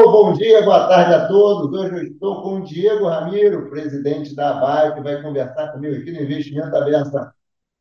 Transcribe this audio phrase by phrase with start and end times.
[0.00, 1.78] bom dia, boa tarde a todos.
[1.78, 6.10] Hoje eu estou com o Diego Ramiro, presidente da ABAI, que vai conversar comigo aqui
[6.12, 7.30] no Investimento Aberto.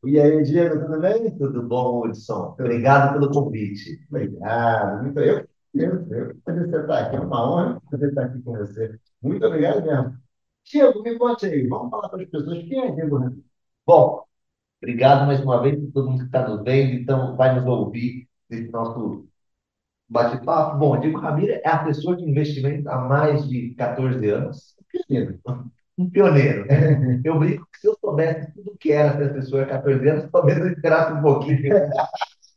[0.03, 1.31] E aí, Diego, tudo bem?
[1.37, 2.55] Tudo bom, Hudson?
[2.59, 4.05] Obrigado pelo convite.
[4.09, 5.03] Obrigado.
[5.03, 5.47] Muito eu.
[5.73, 8.99] Eu, eu você estar aqui, é uma honra poder estar aqui com você.
[9.21, 10.17] Muito obrigado mesmo.
[10.65, 13.43] Diego, me conte aí, vamos falar para as pessoas quem é Diego Ramiro?
[13.87, 14.25] Bom,
[14.81, 18.27] obrigado mais uma vez por todo mundo que está nos vendo, então vai nos ouvir
[18.49, 19.30] nesse nosso
[20.11, 20.77] bate-papo.
[20.77, 24.75] Bom, Diego Ramiro é assessor de investimento há mais de 14 anos.
[25.97, 26.65] Um pioneiro.
[26.65, 27.21] Né?
[27.23, 30.57] Eu brinco que se eu soubesse tudo que era ser assessor há 14 anos, talvez
[30.57, 31.61] eu esperasse um pouquinho.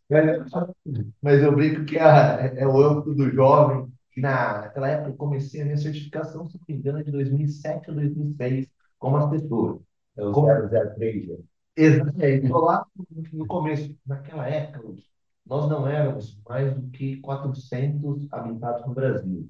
[1.23, 3.89] Mas eu brinco que é, é o âmbito do jovem.
[4.17, 7.95] Na, naquela época eu comecei a minha certificação, se não me engano, de 2007 a
[7.95, 8.69] 2006,
[8.99, 9.81] como assessor.
[10.17, 11.37] É o Como- 003, né?
[11.77, 12.45] Exatamente.
[12.45, 12.87] Estou lá
[13.33, 13.97] no começo.
[14.07, 14.83] Naquela época,
[15.47, 19.49] nós não éramos mais do que 400 habitados no Brasil.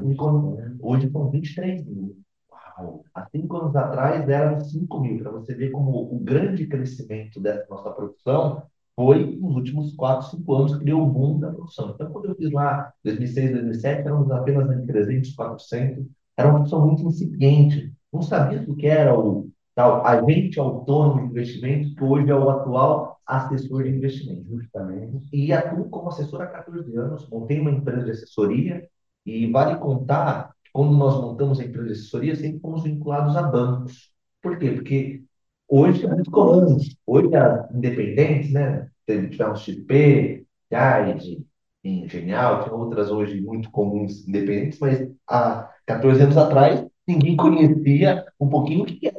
[0.00, 2.16] Cinco anos, hoje são 23 mil.
[2.50, 3.04] Uau!
[3.14, 5.22] Há cinco anos atrás eram 5 mil.
[5.22, 8.62] Para você ver como o grande crescimento dessa nossa profissão
[8.94, 11.90] foi nos últimos 4, 5 anos que deu o boom da profissão.
[11.94, 16.06] Então, quando eu fiz lá, 2006, 2007, éramos apenas entre 300, 400.
[16.36, 17.92] Era uma profissão muito incipiente.
[18.12, 22.50] Não sabia o que era o tal agente autônomo de investimento, que hoje é o
[22.50, 24.44] atual assessor de investimento.
[24.48, 25.28] Justamente.
[25.32, 28.88] E atuo como assessor há 14 anos, montei uma empresa de assessoria
[29.24, 33.42] e vale contar que quando nós montamos a empresa de assessoria, sempre fomos vinculados a
[33.42, 34.10] bancos.
[34.42, 34.72] Por quê?
[34.72, 35.22] Porque
[35.68, 38.88] hoje é muito comum, hoje as independentes, né?
[39.06, 41.46] Tivemos XP, Guide,
[41.84, 48.48] Genial, tinha outras hoje muito comuns independentes, mas há 14 anos atrás ninguém conhecia um
[48.48, 49.16] pouquinho o que era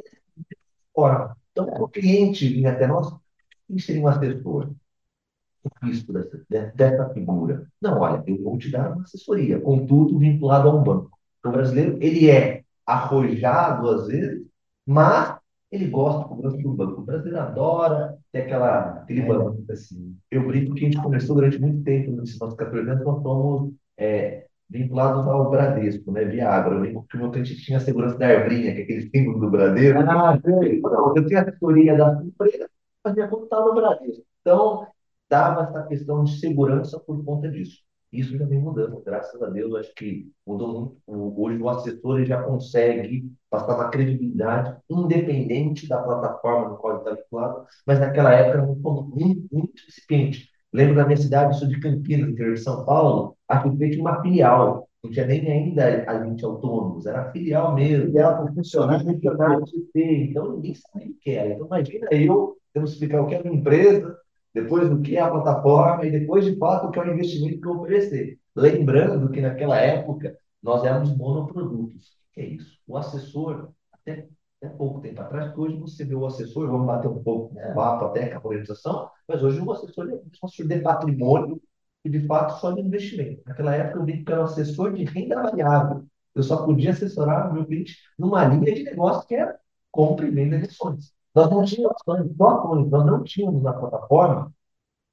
[0.94, 3.12] Ora, então, o cliente vinha até nós,
[3.66, 4.70] quem seria um assessor?
[5.64, 7.66] O risco dessa, de- dessa figura?
[7.80, 11.10] Não, olha, eu vou te dar uma assessoria, contudo, vinculado a um banco.
[11.44, 14.46] O brasileiro, ele é arrojado às vezes,
[14.86, 15.38] mas
[15.70, 17.00] ele gosta do cobrança do banco.
[17.00, 19.64] O brasileiro adora ter aquela, aquele banco.
[19.70, 20.16] Assim.
[20.30, 23.72] Eu brinco que a gente começou durante muito tempo, nesses nossos 14 anos, nós fomos
[23.96, 26.74] é, vinculados ao Bradesco, né, via Agro.
[26.76, 29.40] Eu lembro que o meu cliente tinha a segurança da Arbrinha, que é aquele símbolo
[29.40, 29.98] do Bradesco.
[30.00, 30.80] Ah, sei.
[31.16, 32.68] Eu tinha assessoria da empresa,
[33.12, 34.24] minha conta estava no Bradesco.
[34.40, 34.86] Então,
[35.28, 37.82] dava essa questão de segurança por conta disso.
[38.12, 39.74] Isso vem mudando, graças a Deus.
[39.74, 41.40] Acho que mudou muito.
[41.40, 47.14] Hoje o assessor já consegue passar uma credibilidade independente da plataforma no qual ele está
[47.14, 50.48] vinculado, mas naquela época era muito, muito, muito incipiente.
[50.72, 54.22] Lembro da minha cidade, sou de Campinas, interior de São Paulo, a que tinha uma
[54.22, 54.88] filial.
[55.04, 60.56] Não tinha nem ainda agente autônomos, era filial mesmo ela por funcionário, de ter, então
[60.56, 61.52] ninguém sabe o que é.
[61.52, 64.16] Então imagina eu tendo que explicar o que é uma empresa,
[64.54, 67.60] depois o que é a plataforma e depois de fato o que é o investimento
[67.60, 68.38] que eu oferecer.
[68.56, 72.06] Lembrando que naquela época nós éramos monoprodutos.
[72.30, 72.78] O que é isso?
[72.88, 74.26] O assessor, até,
[74.62, 78.06] até pouco tempo atrás, hoje você vê o assessor, vamos bater um pouco no papo
[78.06, 81.60] até com a organização, mas hoje o assessor é um assessor de patrimônio
[82.04, 83.42] e de fato só de investimento.
[83.46, 86.04] Naquela época eu vi que era um assessor de renda variável.
[86.34, 89.58] Eu só podia assessorar o meu cliente numa linha de negócio que era
[89.90, 91.12] compra e venda de ações.
[91.34, 94.52] Nós não tínhamos ações, só ações, nós não tínhamos na plataforma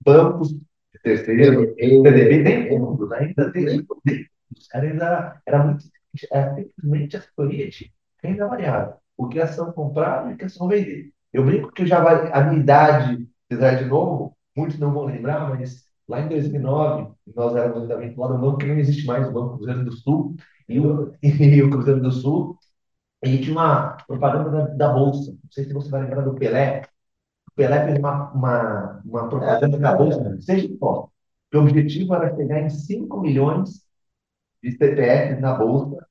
[0.03, 0.55] bancos
[1.03, 4.27] terceiro, CDB, nem fundos, ainda tem fundos.
[4.73, 5.85] Era, ainda, era muito
[6.29, 7.91] era simplesmente assessoria de
[8.21, 8.95] renda variável.
[9.15, 11.11] O que a ação comprar e o que a ação vender.
[11.31, 15.49] Eu brinco que já vai, a minha idade, apesar de novo, muitos não vão lembrar,
[15.49, 19.31] mas lá em 2009, nós éramos vinculados a um banco que não existe mais, o
[19.31, 20.35] Banco Cruzeiro do Sul,
[20.67, 22.57] e o, e o Cruzeiro do Sul,
[23.23, 25.31] e tinha uma propaganda da, da Bolsa.
[25.31, 26.81] Não sei se você vai lembrar do Pelé.
[27.49, 31.11] O Pelé fez uma, uma, uma propaganda da Bolsa, seja qual.
[31.53, 33.85] O objetivo era chegar em 5 milhões
[34.63, 36.05] de CPFs na Bolsa,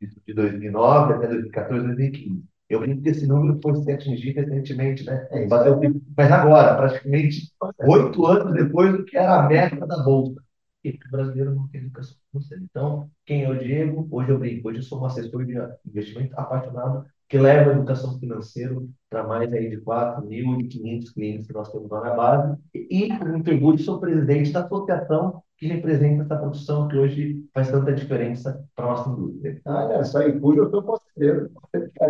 [0.00, 2.49] isso de 2009 até 2014, 2015.
[2.70, 5.26] Eu brinco que esse número foi ser atingido recentemente, né?
[5.32, 5.46] É.
[5.48, 10.34] Mas agora, praticamente oito anos depois do que era a meta da Bolsa.
[10.34, 10.92] Por?
[10.92, 12.62] Porque o brasileiro não tem educação financeira.
[12.62, 14.08] Então, quem é o Diego?
[14.10, 18.18] Hoje eu brinco, hoje eu sou um assessor de investimento apaixonado que leva a educação
[18.18, 18.76] financeira
[19.08, 22.56] para mais aí de 4.500 clientes que nós temos lá na base.
[22.72, 27.70] E, com muito orgulho, sou presidente da associação que representa essa produção que hoje faz
[27.70, 29.60] tanta diferença para a nossa indústria.
[29.66, 31.50] Olha só, em cujo eu sou conselheiro.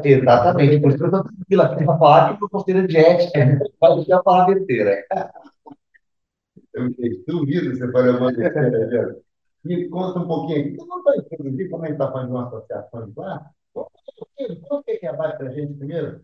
[0.05, 3.59] Exatamente, por isso que eu estou aqui para falar que eu sou conselheiro de ética,
[3.81, 5.05] para deixar falar besteira.
[6.73, 6.91] Eu
[7.27, 9.21] duvido você fazer uma besteira, Diego.
[9.65, 10.77] Me conta um pouquinho aqui.
[10.77, 13.51] Você não está introduzir como a gente está fazendo uma associação de lá?
[13.75, 13.91] Conta
[14.71, 16.21] o que é a BAE para a gente primeiro?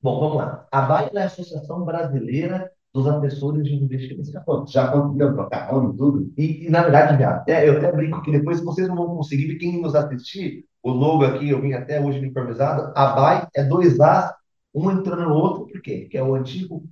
[0.00, 0.68] Bom, vamos lá.
[0.70, 4.30] A BAE é a Associação Brasileira dos assessores de investimento.
[4.68, 6.32] Já, conseguiram trocar nome tudo?
[6.36, 9.80] E, e, na verdade, até, eu até brinco que depois vocês não vão conseguir, quem
[9.80, 14.34] nos assistir, o logo aqui, eu vim até hoje uniformizado, a BAI é dois As,
[14.74, 16.08] um entrando no outro, por quê?
[16.10, 16.84] Que é o antigo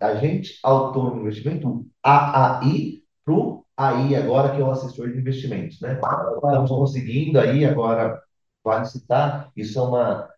[0.00, 5.80] agente autônomo de investimento, AAI, para o AI agora, que é o assessor de investimentos,
[5.80, 5.94] né?
[5.94, 8.20] Estamos conseguindo aí agora,
[8.62, 10.28] vale citar, isso é uma,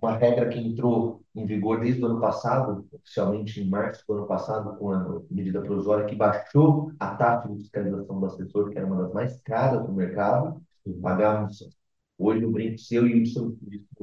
[0.00, 4.26] uma regra que entrou em vigor desde o ano passado, oficialmente em março do ano
[4.26, 8.86] passado, com a medida provisória que baixou a taxa de fiscalização do assessor, que era
[8.86, 10.60] uma das mais caras do mercado.
[11.02, 11.68] Pagávamos,
[12.16, 13.56] hoje o brinco seu e o seu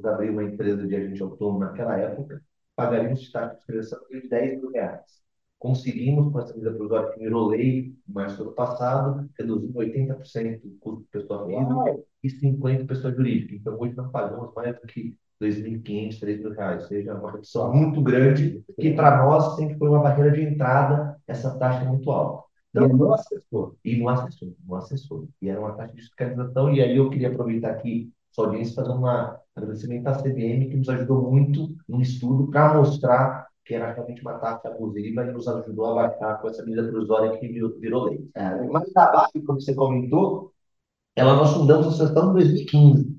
[0.04, 2.42] abrir uma empresa de agente autônomo naquela época,
[2.76, 5.24] pagaríamos taxa de fiscalização de 10 mil reais.
[5.58, 10.62] Conseguimos, com essa medida provisória que virou lei em março do ano passado, reduzir 80%
[10.66, 13.56] o custo de pessoa física e 50% pessoa jurídica.
[13.56, 18.02] Então, hoje nós pagamos mais do que 2.500, 3.000 reais, ou seja, uma redução muito
[18.02, 22.44] grande, que para nós sempre foi uma barreira de entrada, essa taxa é muito alta.
[22.70, 23.76] Então, e no assessor.
[23.86, 25.28] E no assessor, no assessor.
[25.42, 28.92] E era uma taxa de fiscalização, e aí eu queria aproveitar aqui sua audiência fazer
[28.92, 34.22] um agradecimento à CBM, que nos ajudou muito no estudo para mostrar que era realmente
[34.22, 38.30] uma taxa abusiva e nos ajudou a baixar com essa medida provisória que virou, lei.
[38.36, 40.54] É, mas a base, como você comentou,
[41.16, 43.18] ela nós fundamos a associação em 2015.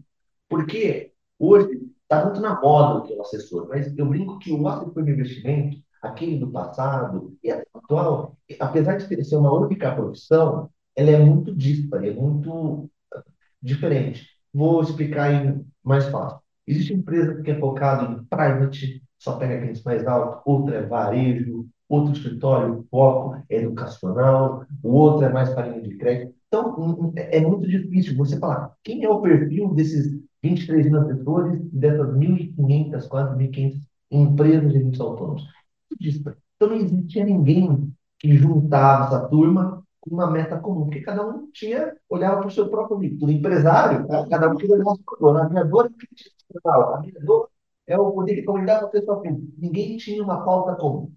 [0.49, 4.53] Porque hoje Está muito na moda o que é o assessor, mas eu brinco que
[4.53, 10.71] o assessor de investimento, aquele do passado e atual, apesar de ser uma única profissão,
[10.95, 12.89] ela é muito dispara, é muito
[13.61, 14.25] diferente.
[14.55, 16.39] Vou explicar em mais fácil.
[16.65, 21.67] Existe empresa que é focada em private, só pega clientes mais altos, outra é varejo,
[21.89, 26.37] outro escritório, foco é educacional, o outro é mais para linha de crédito.
[26.47, 30.17] Então, é muito difícil você falar quem é o perfil desses
[30.49, 35.45] 23 mil assessores dessas 1.500, quase 1.500 empresas de agentes autônomos.
[36.01, 41.51] Então, não existia ninguém que juntava essa turma com uma meta comum, porque cada um
[41.51, 43.27] tinha, olhava para o seu próprio umbigo.
[43.27, 47.51] O empresário, cada um queria olhar para o A minha dor é a minha dor
[47.87, 49.53] é o poder de comunidade da pessoa pública.
[49.59, 51.13] Ninguém tinha uma pauta comum.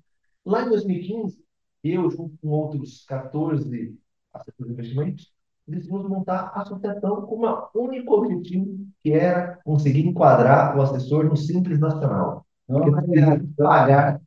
[0.45, 1.43] Lá em 2015,
[1.83, 3.97] eu, junto com outros 14
[4.33, 5.31] assessores de investimentos,
[5.69, 11.37] decidimos montar a associação com um único objetivo, que era conseguir enquadrar o assessor no
[11.37, 12.45] Simples Nacional.
[12.67, 14.21] Que era pagar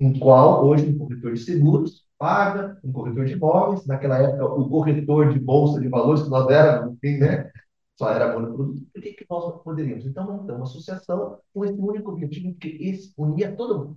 [0.00, 4.68] em qual hoje um corretor de seguros paga, um corretor de imóveis, naquela época o
[4.68, 7.50] corretor de bolsa de valores, que nós éramos, enfim, né?
[7.98, 8.80] Só era monoproduto.
[8.92, 10.06] Por que, que nós poderíamos?
[10.06, 13.96] Então, montamos uma associação com esse único objetivo, que esse unia todo mundo.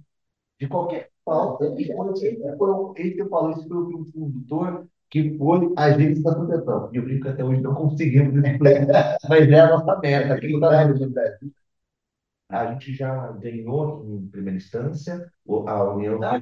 [0.59, 5.91] De qualquer falta, e foi, ele, ele falou, esse foi o condutor que foi a
[5.91, 6.89] gente da proteção.
[6.93, 8.57] E eu brinco até hoje não conseguimos esse
[9.29, 10.33] mas é a nossa meta.
[10.33, 10.81] Aqui tá
[12.49, 15.31] a gente já ganhou em primeira instância
[15.67, 16.41] a União ah,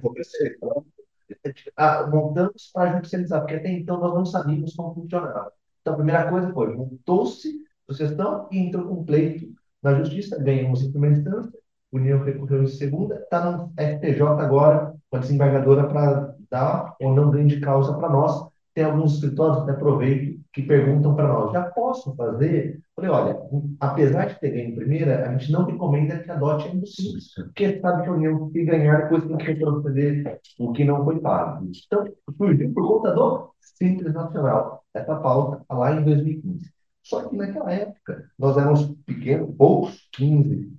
[1.77, 5.51] ah, montamos para judicializar, porque até então nós não sabíamos como funcionava.
[5.81, 7.49] Então, a primeira coisa foi, montou-se
[7.87, 11.51] a sucessão e entrou com pleito na justiça, ganhamos em primeira instância,
[11.93, 17.13] a União recorreu em segunda, está no STJ agora, com a desembargadora para dar ou
[17.13, 21.51] não ganho de causa para nós, tem alguns escritórios, até aproveito, que perguntam para nós,
[21.51, 22.79] já posso fazer?
[22.95, 23.39] Falei, olha,
[23.79, 27.79] apesar de ter ganho em primeira, a gente não recomenda que adote ainda simples, porque
[27.79, 31.69] sabe que a União que ganhar, depois tem que retroceder o que não foi pago.
[31.85, 36.71] Então, surgiu por conta do Simples Nacional, essa pauta lá em 2015.
[37.03, 40.71] Só que naquela época, nós éramos pequenos, poucos, 15.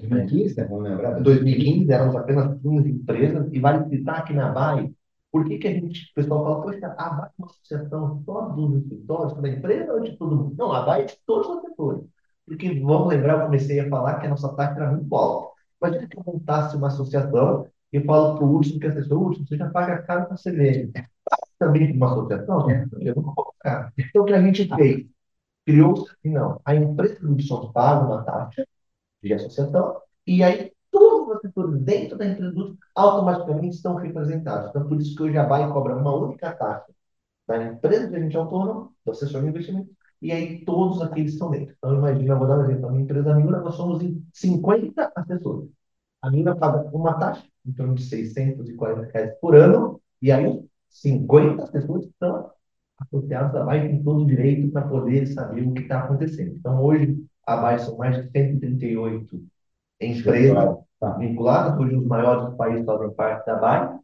[0.00, 0.64] 2015, né?
[0.64, 1.18] vamos lembrar?
[1.18, 4.94] Em 2015, éramos apenas 15 empresas, e vale citar que na BAE,
[5.38, 8.40] por que, que a gente, o pessoal fala, poxa, a BAE é uma associação só
[8.48, 10.54] dos escritórios, da empresa ou de todo mundo?
[10.58, 12.04] Não, a BAE é de todos os setores.
[12.44, 15.52] Porque, vamos lembrar, eu comecei a falar que a nossa taxa era muito alta.
[15.80, 19.46] Imagina que eu montasse uma associação e falo para o último que é assessor, último,
[19.46, 20.90] você já paga caro para você ver.
[21.56, 22.68] Também uma associação?
[22.68, 22.84] É.
[23.00, 23.92] Eu não vou pagar.
[23.96, 25.06] Então, o que a gente fez?
[25.64, 28.66] Criou-se, assim, não, a empresa do som paga uma taxa
[29.22, 30.72] de associação, e aí
[31.38, 34.70] os assessores dentro da empresa automaticamente estão representados.
[34.70, 36.92] Então, por isso que o Jabai cobra uma única taxa
[37.46, 39.90] da empresa de agente autônomo, do assessor de investimento,
[40.20, 41.74] e aí todos aqueles estão dentro.
[41.78, 42.86] Então, imagina, eu vou dar um exemplo.
[42.88, 45.70] A minha empresa Miura, nós somos em 50 assessores.
[46.20, 51.64] A Miura paga uma taxa, em torno de 640 reais por ano, e aí 50
[51.64, 52.50] assessores estão
[52.98, 56.56] associados à BAE com todo o direito para poder saber o que está acontecendo.
[56.56, 59.40] Então, hoje, a BAE são mais de 138
[60.00, 61.12] empresas tá.
[61.14, 63.98] vinculadas, hoje os maiores do país fazem parte da BAE.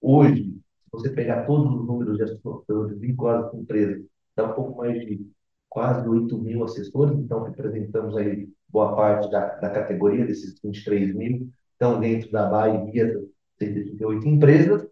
[0.00, 4.02] Hoje, se você pegar todos os números de assessores vinculados com empresas,
[4.36, 5.26] dá um pouco mais de
[5.68, 11.48] quase 8 mil assessores, então representamos aí boa parte da, da categoria desses 23 mil,
[11.72, 13.20] estão dentro da BAE via
[13.58, 14.86] 138 empresas,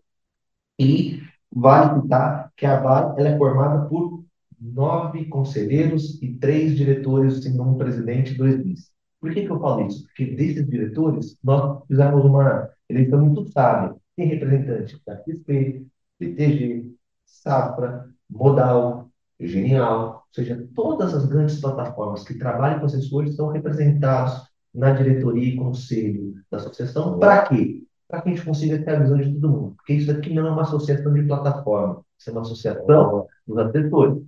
[0.78, 1.20] e
[1.52, 4.24] vale citar que a Vale ela é formada por
[4.58, 8.90] nove conselheiros e três diretores, sendo um presidente e dois vice.
[9.20, 10.04] Por que, que eu falo isso?
[10.06, 13.94] Porque desses diretores, nós fizemos uma eleição muito sábia.
[14.16, 15.86] Tem representante da XP,
[16.18, 16.94] BTG,
[17.26, 24.42] Safra, Modal, Genial, ou seja, todas as grandes plataformas que trabalham com assessores estão representados
[24.74, 27.18] na diretoria e conselho da associação.
[27.18, 27.84] Para quê?
[28.06, 29.74] Para que a gente consiga ter a visão de todo mundo.
[29.76, 34.22] Porque isso aqui não é uma associação de plataforma, isso é uma associação dos assessores.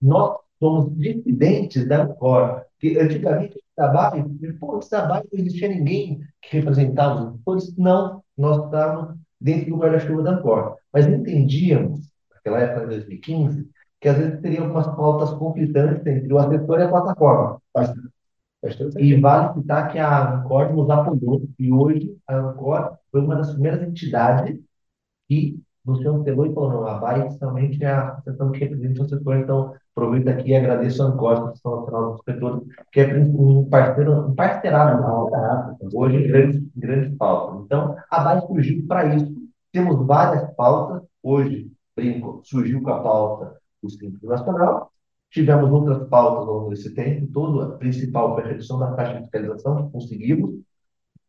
[0.00, 6.56] Nós somos dissidentes da Ancor, que antigamente trabalho, pô, esse trabalho não existia ninguém que
[6.56, 7.76] representava os assessores.
[7.76, 10.76] Não, nós estávamos dentro do guarda-chuva da Ancor.
[10.92, 13.68] Mas entendíamos, naquela época, em 2015,
[14.00, 17.60] que às vezes teria algumas pautas conflitantes entre o assessor e a plataforma.
[18.98, 23.52] E vale citar que a Ancor nos apoiou, e hoje a Ancor foi uma das
[23.52, 24.58] primeiras entidades
[25.28, 29.08] que nos chancelou e falou, não, a BAE realmente é a associação que representa o
[29.08, 32.62] setor, então aproveito aqui e agradeço a Ancor, a Associação Nacional dos Setores,
[32.92, 35.02] que é um parceiro, um parceirado
[35.94, 37.64] hoje em grandes, grandes pautas.
[37.64, 39.34] Então, a BAE surgiu para isso.
[39.72, 44.90] Temos várias pautas, hoje, brinco, surgiu com a pauta do Simples Nacional,
[45.30, 49.14] Tivemos outras pautas ao longo desse tempo, todo a principal foi a redução da taxa
[49.14, 50.60] de fiscalização, que conseguimos.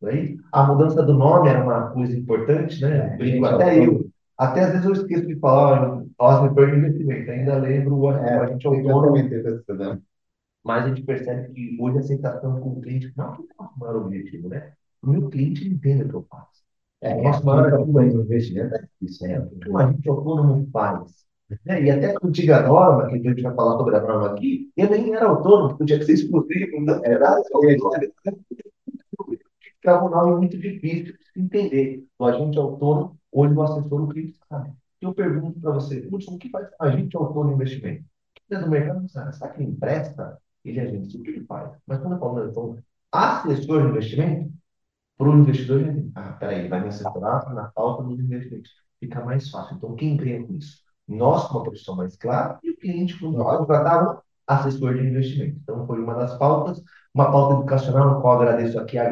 [0.01, 0.37] Né?
[0.51, 3.17] A mudança do nome era uma coisa importante, né?
[3.17, 4.07] Brinco, até eu.
[4.37, 8.39] Até às vezes eu esqueço de falar, nós me de investimento, ainda lembro o é,
[8.39, 9.15] a gente autônomo.
[10.63, 14.05] Mas a gente percebe que hoje a aceitação com o cliente não é o maior
[14.05, 14.73] objetivo, né?
[15.01, 16.61] O meu cliente entende o que eu faço.
[17.01, 19.25] É, o nosso maior investimento é isso.
[19.25, 21.27] É, o que um agente autônomo faz?
[21.65, 21.83] Né?
[21.83, 24.89] E até a antiga norma, que a gente vai falar sobre a norma aqui, eu
[24.89, 27.41] nem era autônomo, porque tinha que ser exclusivo, não era
[29.79, 32.05] Ficava um nome muito difícil de se entender.
[32.19, 34.71] O agente autônomo, hoje o assessor, o cliente sabe.
[35.01, 38.03] Eu pergunto para você, Hudson, o que faz agente autônomo investimento?
[38.49, 39.53] Dentro do mercado não sabe.
[39.53, 40.37] Que ele empresta?
[40.65, 41.71] Ele é agente, o que ele faz?
[41.85, 42.77] Mas quando eu falo, então,
[43.11, 44.51] assessor de investimento,
[45.17, 48.71] para o investidor, ele, ah, peraí, vai me assessorar na falta dos investimentos.
[48.99, 49.77] Fica mais fácil.
[49.77, 50.87] Então, quem ganha com isso?
[51.07, 55.57] nós com uma profissão mais clara e o cliente com nós contratava assessor de investimento.
[55.63, 59.09] Então, foi uma das pautas, uma pauta educacional, no qual agradeço aqui a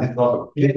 [0.00, 0.74] nesse nosso, nesse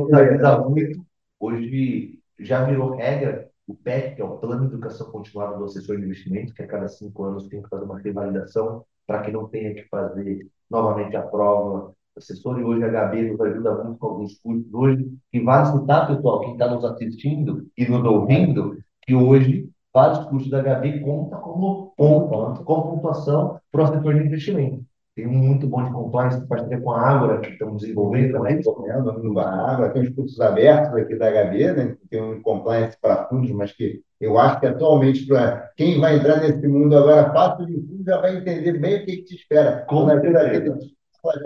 [0.69, 1.05] muito.
[1.43, 5.97] Hoje já virou regra o PEC, que é o Plano de Educação Continuada do Assessor
[5.97, 9.49] de Investimento, que a cada cinco anos tem que fazer uma revalidação para que não
[9.49, 14.07] tenha que fazer novamente a prova assessor, e hoje a HB nos ajuda muito com
[14.07, 19.13] alguns cursos hoje, e vale citar, pessoal, quem está nos assistindo e nos ouvindo, que
[19.13, 24.85] hoje vários cursos da HB contam como ponto, como pontuação para o setor de investimento.
[25.15, 28.55] Tem um muito bom de compliance, parceria com a Ágora, que estamos desenvolvendo também.
[28.57, 31.97] Recomendo a Ágora, tem os cursos abertos aqui da HB, né?
[32.09, 36.39] tem um compliance para fundos, mas que eu acho que atualmente, para quem vai entrar
[36.39, 39.85] nesse mundo agora, fácil de fundo, já vai entender bem o que, que te espera.
[39.87, 40.79] Com certeza.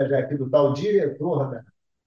[0.08, 1.62] Já aqui do tal diretor né,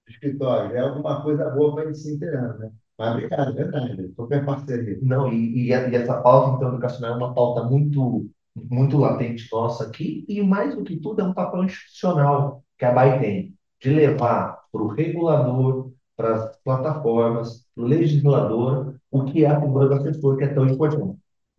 [0.06, 2.70] do escritório, é alguma coisa boa para ele se inteirando, né?
[2.98, 4.12] Mas obrigado, é verdade.
[4.14, 4.98] Super parceria.
[5.02, 9.84] Não, e, e, e, essa pauta então, educacional é uma pauta muito, muito latente nossa
[9.84, 13.90] aqui, e mais do que tudo é um papel institucional que a BAE tem, de
[13.90, 20.36] levar para o regulador, para as plataformas, legislador, o que é a figura do assessor,
[20.36, 21.18] que é tão importante.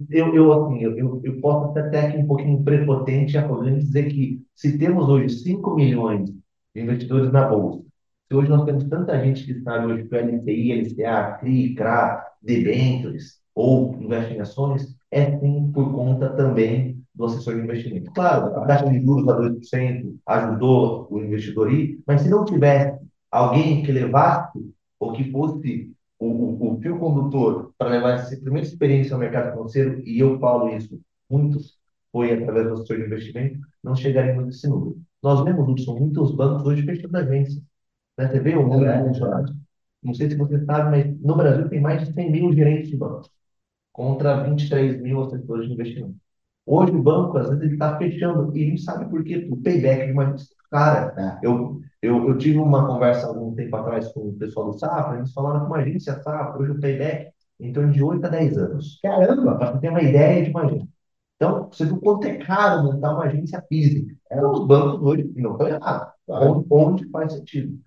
[0.09, 4.77] Eu, eu, assim, eu, eu, posso até aqui um pouquinho prepotente a dizer que se
[4.77, 7.83] temos hoje 5 milhões de investidores na Bolsa,
[8.27, 12.25] que hoje nós temos tanta gente que sabe hoje que o LCI, LCA, CRI, CRA,
[12.41, 18.11] debêntures ou investe em ações, é sim por conta também do assessor de investimento.
[18.11, 22.45] Claro, a taxa de juros a 2% ajudou o investidor a ir, mas se não
[22.45, 22.99] tivesse
[23.31, 24.59] alguém que levasse
[24.99, 29.51] ou que fosse o, o, o fio condutor para levar essa primeira experiência ao mercado
[29.51, 31.77] financeiro, e eu falo isso, muitos
[32.11, 34.97] foi através do assessor de investimento, não chegaríamos nesse número.
[35.21, 37.61] Nós vemos, são muitos bancos hoje fechando agências
[38.17, 38.27] né?
[38.29, 39.55] Você vê o número de funcionários?
[40.01, 42.97] Não sei se você sabe, mas no Brasil tem mais de 100 mil gerentes de
[42.97, 43.29] bancos,
[43.93, 46.15] contra 23 mil assessores de investimento.
[46.65, 49.47] Hoje o banco, às vezes, ele está fechando, e a gente sabe por quê?
[49.51, 50.35] O payback de uma
[50.71, 51.39] cara.
[51.41, 51.47] É.
[51.47, 55.33] Eu, eu, eu tive uma conversa algum tempo atrás com o pessoal do Safra, eles
[55.33, 58.99] falaram que uma agência Safra, hoje o payback, em torno de 8 a 10 anos.
[59.03, 59.57] Caramba!
[59.57, 60.87] Para você ter uma ideia de uma agência.
[61.35, 64.15] Então, você viu quanto é caro montar uma agência física.
[64.31, 66.13] É, os bancos hoje não estão errados.
[66.27, 67.77] Onde, onde faz sentido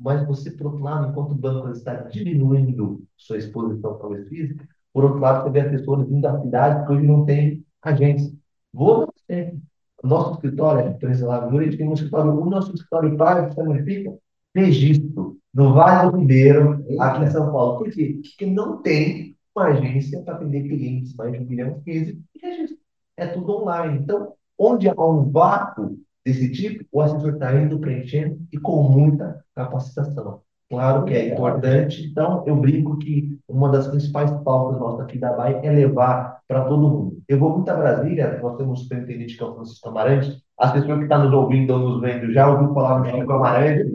[0.00, 4.66] mas você, por outro lado, enquanto o banco está diminuindo sua exposição para o física,
[4.92, 8.32] por outro lado, você vê assessores vindo da cidade que hoje não tem agência.
[8.72, 9.60] Vou sempre.
[10.02, 14.14] Nosso escritório, a empresa lá, gente tem um escritório, o nosso escritório praia, que significa
[14.54, 15.36] registro.
[15.52, 17.78] no Vale do Ribeiro, aqui em São Paulo.
[17.78, 18.18] Por quê?
[18.22, 22.78] Porque não tem uma agência para atender clientes mais de um milhão físico e registro.
[23.16, 23.98] É tudo online.
[23.98, 29.44] Então, onde há um vácuo desse tipo, o assessor está indo preenchendo e com muita
[29.54, 30.42] capacitação.
[30.70, 35.32] Claro que é importante, então eu brinco que uma das principais pautas nossas aqui da
[35.32, 37.22] BAE é levar para todo mundo.
[37.28, 40.72] Eu vou muito a Brasília, nós temos o superintendente que é o Francisco Amarante, as
[40.72, 43.92] pessoas que estão tá nos ouvindo ou nos vendo já ouviu falar do Chico Amarante,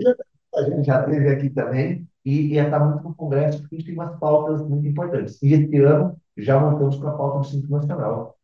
[0.55, 3.87] a gente já teve aqui também, e ia estar muito no Congresso, porque a gente
[3.87, 5.41] tem umas pautas muito importantes.
[5.43, 8.35] E esse ano já montamos com a pauta do Simples Nacional,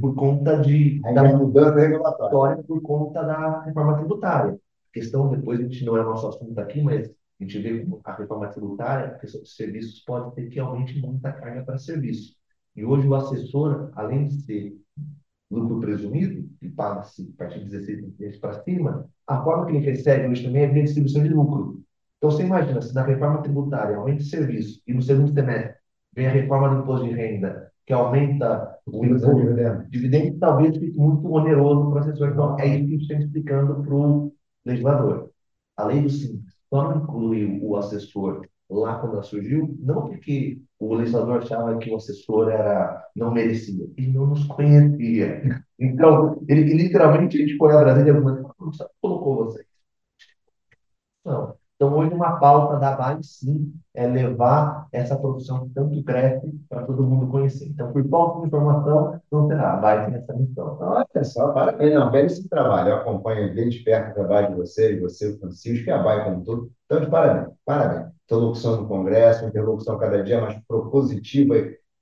[0.00, 4.52] por conta de, da mudança regulatória, por conta da reforma tributária.
[4.52, 8.14] A questão, depois a gente não é nosso assunto aqui, mas a gente vê a
[8.14, 12.36] reforma tributária, a questão dos serviços pode ter que aumente muita carga para serviço.
[12.76, 14.76] E hoje o assessor, além de ser
[15.50, 19.84] lucro presumido, que paga-se a partir de 16 meses para cima, a forma que ele
[19.84, 21.82] recebe hoje também é via distribuição de lucro.
[22.18, 25.76] Então você imagina, se na reforma tributária aumenta o serviço e no segundo semestre
[26.14, 29.88] vem a reforma do imposto de renda, que aumenta o imposto dividendo.
[29.88, 32.28] dividendo, talvez fique muito oneroso para o assessor.
[32.30, 34.32] Então é isso que a gente está explicando para o
[34.64, 35.30] legislador.
[35.76, 40.60] A lei do simples só não incluiu o assessor lá quando ela surgiu, não porque
[40.78, 45.42] o legislador achava que o assessor era não merecia, ele não nos conhecia.
[45.82, 48.52] Então, ele literalmente a gente foi a Brasília e falou,
[49.00, 49.66] colocou vocês.
[51.24, 51.59] Não.
[51.80, 56.82] Então, hoje, uma pauta da BAE, sim, é levar essa produção que tanto cresce para
[56.82, 57.68] todo mundo conhecer.
[57.68, 59.72] Então, por falta de informação, não terá.
[59.72, 60.76] A BAE tem essa missão.
[60.78, 61.94] Olha só, parabéns.
[61.94, 62.90] Não, bem esse trabalho.
[62.90, 66.44] Eu acompanho bem de perto o trabalho de você, o Francisco, e a BAE como
[66.44, 66.70] todo.
[66.84, 67.48] Então, de parabéns.
[67.64, 68.12] Parabéns.
[68.26, 71.54] Interlocução no Congresso, interlocução cada dia mais propositiva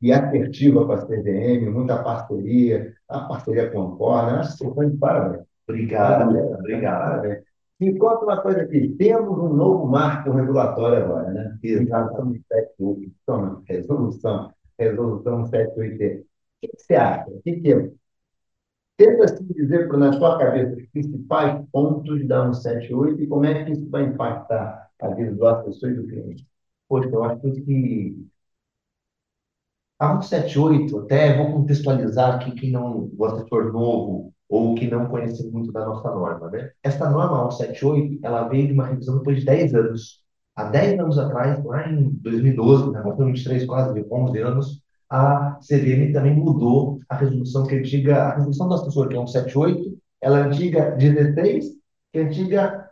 [0.03, 4.41] e assertiva com a CVM, muita parceria, a parceria com a Corna.
[4.41, 5.45] Acho que foi de parabéns.
[5.69, 6.59] Obrigado, parabéns.
[6.59, 7.21] obrigado.
[7.21, 7.48] Parabéns.
[7.81, 11.59] Me conta uma coisa aqui, temos um novo marco regulatório agora, né?
[11.63, 16.23] Resolução 78, resolução, resolução 78.
[16.23, 16.27] O
[16.61, 17.31] que você acha?
[17.31, 17.91] O que, que é?
[18.97, 23.73] Tenta assim dizer na sua cabeça os principais pontos da 178 e como é que
[23.73, 26.47] isso vai impactar a vida do assessor e do cliente.
[26.89, 28.27] Poxa, eu acho que
[30.01, 35.47] a 178, até vou contextualizar aqui quem não, o assessor novo ou que não conhece
[35.51, 36.71] muito da nossa norma, né?
[36.83, 40.23] Essa norma 178, ela veio de uma revisão depois de 10 anos.
[40.57, 46.35] Há 10 anos atrás, lá em 2012, né, 2023, quase 11 anos, a CVM também
[46.35, 50.91] mudou a resolução que antiga, a resolução do assessor, que é 178, ela é antiga
[50.97, 51.67] 16,
[52.13, 52.91] que é antiga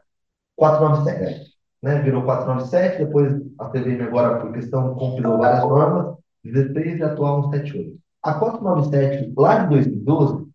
[0.57, 1.51] 497,
[1.83, 2.01] né?
[2.03, 7.99] Virou 497, depois a CVM agora, por questão, compilou várias normas, 16 e atual 178.
[8.23, 10.46] A 497, lá de 2012,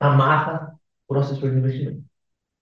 [0.00, 0.72] amarras
[1.06, 2.04] para o assessor de investimento.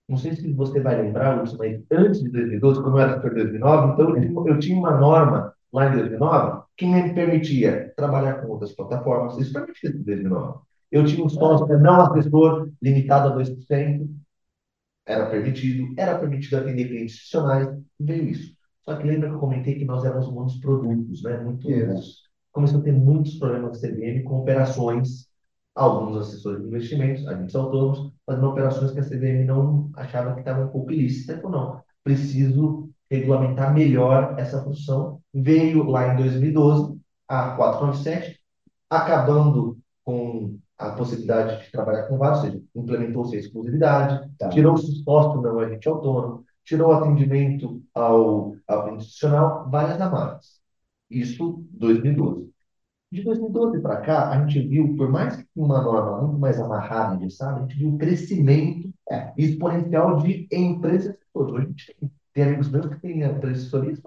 [0.07, 3.29] Não sei se você vai lembrar, Lúcio, mas antes de 2012, quando eu era assessor
[3.31, 8.47] de 2009, então eu tinha uma norma lá em 2009 que me permitia trabalhar com
[8.47, 9.37] outras plataformas.
[9.37, 10.59] Isso permitia em 2009.
[10.91, 14.07] Eu tinha um sócio não assessor limitado a 2%,
[15.05, 17.67] era permitido, era permitido atender clientes institucionais,
[17.99, 18.55] veio isso.
[18.83, 21.37] Só que lembra que eu comentei que nós éramos muitos produtos, né?
[21.39, 21.67] Muito,
[22.51, 25.26] começou a ter muitos problemas de CVM com operações,
[25.77, 30.65] alguns assessores de investimentos, agentes autônomos, fazendo operações que a CVM não achava que estavam
[30.65, 31.37] um pouco ilícitas.
[31.37, 35.21] Então, não, preciso regulamentar melhor essa função.
[35.33, 38.39] Veio lá em 2012 a 497,
[38.89, 44.49] acabando com a possibilidade de trabalhar com vários, ou seja, implementou-se a exclusividade, tá.
[44.49, 50.59] tirou-se o sócio não agente autônomo, tirou o atendimento ao, ao institucional, várias amarras.
[51.09, 52.49] Isso 2012.
[53.09, 57.23] De 2012 para cá, a gente viu, por mais que uma norma muito mais amarrada
[57.25, 61.15] e sabe, a gente viu o crescimento é, exponencial de empresas.
[61.33, 64.01] Hoje a gente tem, tem amigos meus que têm assessorias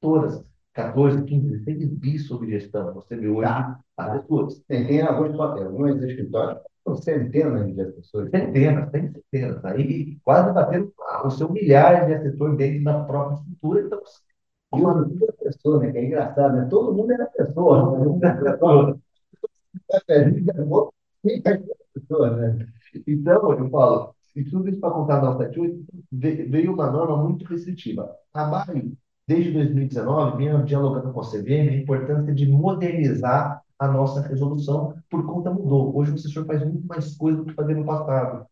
[0.00, 0.42] todas,
[0.72, 2.94] 14, 15, 16 bis sobre gestão.
[2.94, 3.80] Você vê hoje tá.
[3.96, 4.62] assessores.
[4.66, 8.30] Tem, tem alguns, alguns escritórios com centenas de assessores.
[8.30, 9.64] Centenas, tem centenas.
[9.66, 10.92] Aí quase batendo
[11.24, 13.82] o seu milhares de assessores dentro da própria estrutura.
[13.82, 14.00] Então,
[14.74, 15.92] e uma dúvida pessoa, né?
[15.92, 16.66] Que é engraçado, né?
[16.70, 17.30] Todo mundo era era
[18.42, 18.98] pessoa.
[21.24, 22.66] né?
[23.06, 28.14] Então, eu falo, e tudo isso para contar na 78, veio uma norma muito restritiva.
[28.32, 28.92] A BAE,
[29.26, 35.24] desde 2019, vinha dialogando com a CVM a importância de modernizar a nossa resolução, por
[35.26, 35.96] conta mudou.
[35.96, 38.46] Hoje o assessor faz muito mais coisa do que fazia no passado.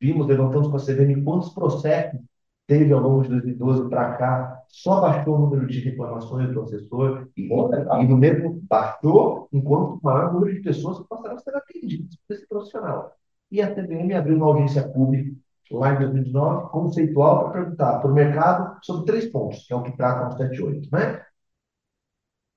[0.00, 2.20] Vimos, levantamos com a CVM quantos processos
[2.66, 7.28] teve ao longo de 2012 para cá, só baixou o número de reclamações do assessor
[7.36, 12.16] e, e no mesmo baixou, enquanto o maior número de pessoas passaram a ser atendidas
[12.26, 13.12] por esse profissional.
[13.50, 15.36] E a TBM abriu uma audiência pública
[15.70, 19.82] lá em 2019, conceitual, para perguntar para o mercado sobre três pontos, que é o
[19.82, 21.24] que trata o 78, né?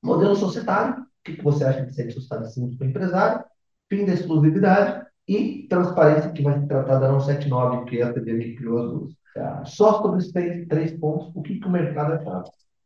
[0.03, 3.45] Modelo societário, o que, que você acha de ser societário simples para o empresário?
[3.89, 8.39] Fim da exclusividade e transparência, que vai ser tratada na 179, que é a TVM
[8.39, 9.13] que criou as duas.
[9.33, 9.65] Tá.
[9.65, 12.43] Só sobre esses três, três pontos, o que, que o mercado achava?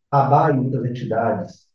[0.09, 1.67] A BA e outras entidades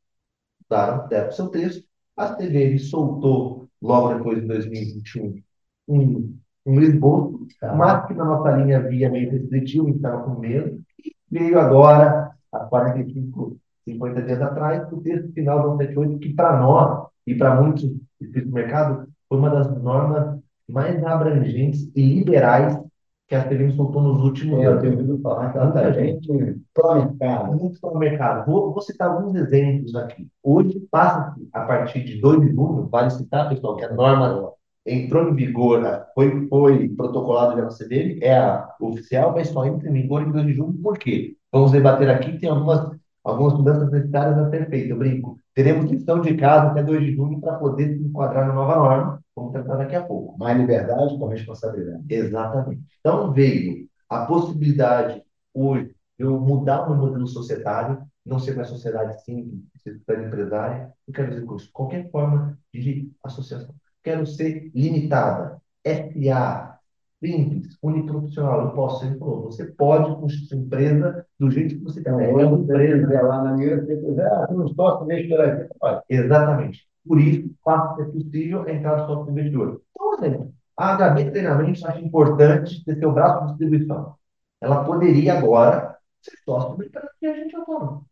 [0.69, 1.85] daram, deram seu texto,
[2.17, 5.43] a TVM soltou, logo depois de 2021,
[5.89, 7.75] um, um esboço, tá.
[7.75, 12.59] mas que na nossa linha via meio restritivo, estava com medo, e veio agora, há
[12.61, 17.85] 45, 50 dias atrás, o texto final do 178, que para nós e para muitos
[17.85, 22.79] do mercado foi uma das normas mais abrangentes e liberais
[23.27, 24.77] que a TV soltou nos últimos é, anos.
[24.77, 27.57] Eu tenho ouvido falar que muita gente pró-mercado.
[27.57, 28.47] Muito pró-mercado.
[28.51, 30.29] Vou, vou citar alguns exemplos aqui.
[30.43, 34.53] Hoje, passa a partir de 2 de junho, vale citar, pessoal, que a norma
[34.87, 36.05] entrou em vigor, né?
[36.15, 40.31] foi, foi protocolado já na CDM, é a oficial, mas só entra em vigor em
[40.31, 40.75] 2 de junho.
[40.75, 41.37] Por quê?
[41.51, 42.91] Vamos debater aqui, tem algumas,
[43.23, 44.91] algumas mudanças necessárias a ser feitas.
[44.91, 45.39] Eu brinco.
[45.55, 49.24] Teremos lição de casa até 2 de junho para poder se enquadrar na nova norma.
[49.37, 50.39] Vamos tratar daqui a pouco.
[50.39, 52.05] Mais liberdade com responsabilidade.
[52.09, 52.83] Exatamente.
[53.01, 58.65] Então, veio a possibilidade hoje de eu mudar o meu modelo societário, não ser uma
[58.65, 60.93] sociedade simples, ser empresária.
[61.07, 63.75] Eu quero dizer com isso, qualquer forma de associação.
[64.03, 66.79] Quero ser limitada, SA,
[67.23, 68.67] simples, uniprofissional.
[68.67, 72.11] Eu posso ser, falou, você pode constituir empresa do jeito que você quer.
[72.11, 75.75] É uma empresa lá na minha, se você quiser, ah, não posso deixar aqui.
[76.09, 76.87] Exatamente.
[77.07, 79.83] Por isso, faça ser possível entrada do sócio investidor.
[79.91, 84.17] Então, exemplo, a HB Treinamentos acha importante ter seu braço de distribuição.
[84.61, 88.07] Ela poderia agora ser sócio do empresa que a gente autônomo.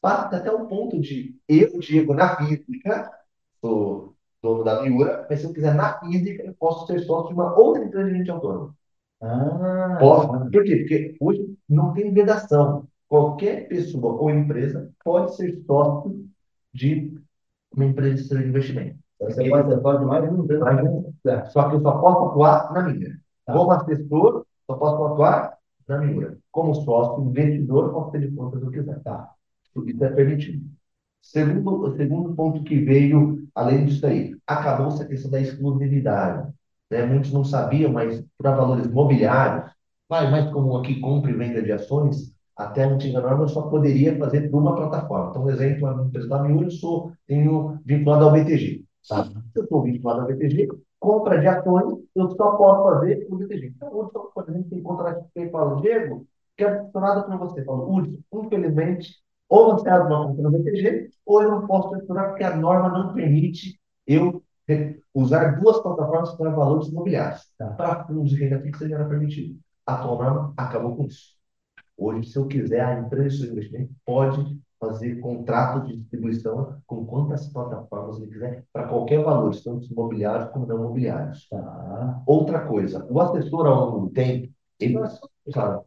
[0.00, 3.10] Passa até o ponto de eu, Diego, na física,
[3.60, 7.34] sou dono da Miura, mas se eu quiser na física, eu posso ser sócio de
[7.34, 8.74] uma outra empresa de gente autônomo.
[9.20, 10.50] Ah, posso.
[10.50, 10.76] Por quê?
[10.76, 12.86] Porque hoje não tem vedação.
[13.08, 16.28] Qualquer pessoa ou empresa pode ser sócio
[16.72, 17.16] de
[17.76, 18.98] uma empresa de investimento.
[19.20, 20.64] Você pode ser sócio de mais de uma empresa.
[20.64, 21.12] Mais um,
[21.50, 23.18] só que eu só posso atuar na minha.
[23.44, 23.52] Tá.
[23.52, 25.56] Como assessor, só posso atuar
[25.88, 26.36] na minha.
[26.50, 29.00] Como sócio, investidor, posso ter de contas o que quiser.
[29.02, 29.30] Tá.
[29.86, 30.64] Isso é permitido.
[31.22, 36.52] Segundo, segundo ponto que veio, além disso aí, acabou-se a questão da exclusividade.
[36.90, 37.04] Né?
[37.04, 39.70] Muitos não sabiam, mas para valores mobiliários,
[40.08, 43.62] vai mais como aqui compra e venda de ações, até a antiga norma eu só
[43.62, 45.30] poderia fazer por uma plataforma.
[45.30, 48.84] Então, exemplo, a empresa da eu sou, tenho vinculado ao BTG.
[49.08, 49.28] Tá?
[49.54, 53.74] Eu estou vinculado ao BTG, compra de ações, eu só posso fazer o BTG.
[53.76, 57.64] Então, hoje, por exemplo, tem contrato que fala, Diego, quero funcionar para você.
[57.64, 59.14] Falo, Hudson, infelizmente,
[59.48, 62.88] ou você abre uma conta no BTG, ou eu não posso funcionar porque a norma
[62.88, 64.42] não permite eu
[65.14, 67.42] usar duas plataformas para valores imobiliários.
[67.56, 67.68] Tá?
[67.68, 69.58] Para fundos de renda fixa já era permitido.
[69.86, 71.35] A atual norma acabou com isso.
[71.96, 77.48] Hoje, se eu quiser, a empresa de investimento pode fazer contrato de distribuição com quantas
[77.48, 81.48] plataformas ele quiser, para qualquer valor, tanto imobiliários como não imobiliários.
[81.48, 82.22] Tá?
[82.26, 85.82] Outra coisa, o assessor ao longo do tempo, ele não é só, claro,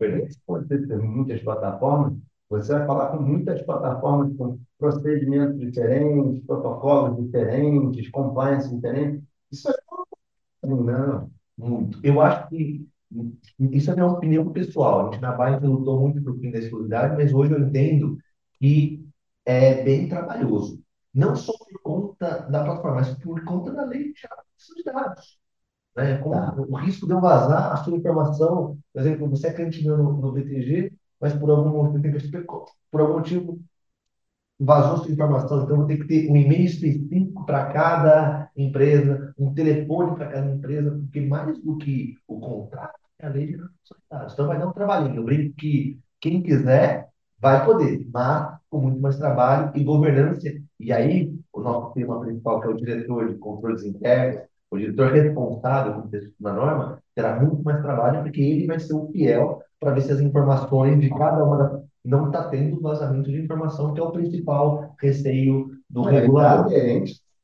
[0.48, 2.18] pode ter muitas plataformas,
[2.50, 9.24] você vai falar com muitas plataformas com procedimentos diferentes, protocolos diferentes, compliance diferentes.
[9.52, 12.00] Isso é não, muito.
[12.04, 12.88] Eu acho que
[13.60, 15.02] isso é minha opinião pessoal.
[15.02, 18.18] A gente na Bayern lutou muito por fim da exclusividade, mas hoje eu entendo
[18.60, 19.06] que
[19.46, 20.82] é bem trabalhoso.
[21.14, 25.40] Não só por conta da plataforma, mas por conta da lei de dados.
[25.96, 26.18] Né?
[26.20, 26.56] Com tá.
[26.56, 30.32] O risco de eu vazar a sua informação, por exemplo, você é cliente no, no
[30.32, 33.60] BTG, mas por algum motivo, por algum motivo
[34.60, 39.54] vazou sua informação, então vou ter que ter um e-mail específico para cada empresa, um
[39.54, 44.34] telefone para cada empresa, porque mais do que o contrato é a lei de responsabilidade.
[44.34, 45.16] Então vai dar um trabalhinho.
[45.16, 47.08] Eu brinco que quem quiser
[47.40, 50.50] vai poder, mas com muito mais trabalho e governança.
[50.80, 55.12] E aí, o nosso tema principal, que é o diretor de controles internos, o diretor
[55.12, 59.62] responsável pelo texto da norma, terá muito mais trabalho, porque ele vai ser o fiel
[59.80, 63.94] para ver se as informações de cada uma das não está tendo vazamento de informação,
[63.94, 66.72] que é o principal receio do é, regulador.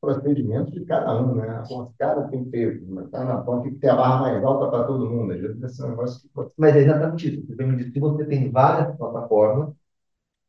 [0.06, 1.62] Procedimentos de cada um, né?
[1.62, 4.70] Os caras têm que ter, tá na ponta, tem que ter a barra mais alta
[4.70, 5.32] para todo mundo.
[5.32, 6.52] Às vezes esse negócio que...
[6.56, 7.46] Mas é exatamente isso.
[7.46, 9.74] Você me disse, se você tem várias plataformas,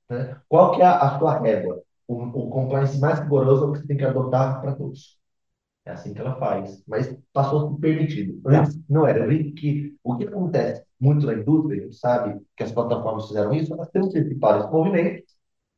[0.10, 0.38] né?
[0.48, 1.82] qual que é a, sua régua?
[2.08, 5.18] O, o compliance mais rigoroso é o que você tem que adotar para todos.
[5.86, 6.84] É assim que ela faz.
[6.88, 8.42] Mas passou a ser permitido.
[8.46, 9.20] Antes não era.
[9.20, 13.28] Eu vi que o que acontece muito na indústria, a gente sabe que as plataformas
[13.28, 15.24] fizeram isso, elas têm anteciparam esse movimento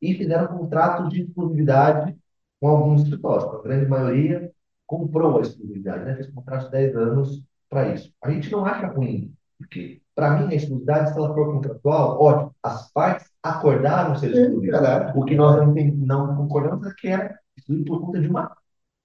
[0.00, 2.16] e fizeram contratos de exclusividade
[2.60, 3.44] com alguns escritórios.
[3.44, 4.52] A grande maioria
[4.86, 6.14] comprou a exclusividade, né?
[6.16, 8.12] fez contratos de 10 anos para isso.
[8.22, 12.54] A gente não acha ruim, porque Para mim, a exclusividade, se ela for contratual, ótimo,
[12.62, 14.80] as partes acordaram ser excluídas.
[15.14, 15.74] O que nós não,
[16.26, 18.54] não concordamos é que era excluído por conta de uma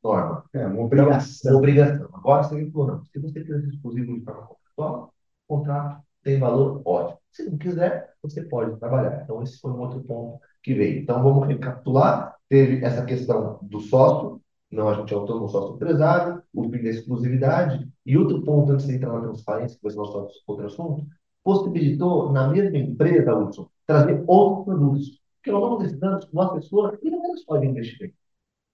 [0.04, 0.44] norma.
[0.54, 1.52] É uma obrigação.
[1.52, 2.10] Uma obrigação.
[2.14, 5.14] Agora, ele falou, não, se você quiser ser exclusivo de forma contratual,
[5.48, 7.20] contrato tem valor, ótimo.
[7.32, 9.22] Se não quiser, você pode trabalhar.
[9.24, 11.02] Então, esse foi um outro ponto que veio.
[11.04, 12.36] Então, vamos recapitular.
[12.50, 16.90] Teve essa questão do sócio, não a gente é autônomo, sócio empresário, o fim da
[16.90, 17.88] exclusividade.
[18.06, 21.06] E outro ponto, antes de entrar na transparência, que vai ser nosso outro assunto,
[21.44, 25.22] possibilitou, na mesma empresa, Hudson, trazer outros produtos.
[25.38, 28.16] Porque ao longo desses anos, uma pessoa não era só de investimento.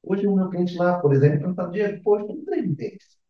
[0.03, 3.20] Hoje, o meu cliente lá, por exemplo, não está dinheiro, poxa, tem previdência.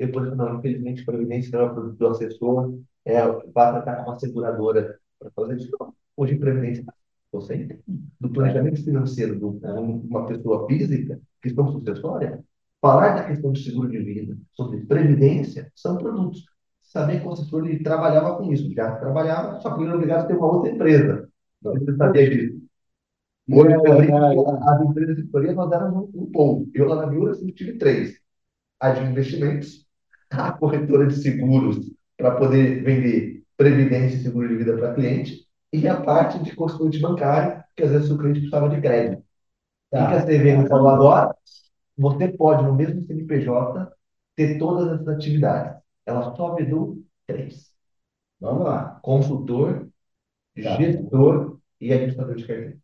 [0.00, 4.98] Exemplo, não, infelizmente, previdência não é produto do assessor, é, vai tratar com uma seguradora
[5.18, 5.70] para fazer isso.
[5.78, 5.92] Não.
[6.16, 6.84] Hoje, previdência,
[7.30, 7.82] você entende.
[8.18, 12.42] Do planejamento financeiro de uma pessoa física, questão sucessória,
[12.80, 16.46] falar da questão de seguro de vida, sobre previdência, são produtos.
[16.80, 20.24] Saber que o assessor ele trabalhava com isso, já trabalhava, só que ele era obrigado
[20.24, 21.28] a ter uma outra empresa.
[21.62, 22.60] Você sabia disso?
[23.52, 26.70] Hoje, as empresas de assessoria, nós éramos um, um pouco.
[26.72, 28.18] Eu, lá na Miura, sempre tive três.
[28.80, 29.86] A de investimentos,
[30.30, 35.86] a corretora de seguros, para poder vender previdência e seguro de vida para cliente, e
[35.86, 39.22] a parte de consultoria bancário, que às vezes o cliente precisava de crédito.
[39.90, 40.04] Tá.
[40.04, 41.34] O que a CVM falou agora?
[41.98, 43.92] Você pode, no mesmo CNPJ,
[44.36, 45.80] ter todas essas atividades.
[46.06, 47.70] Ela só vedou três.
[48.40, 48.98] Vamos lá.
[49.02, 49.88] Consultor,
[50.62, 50.76] tá.
[50.76, 52.78] gestor e administrador de carteira.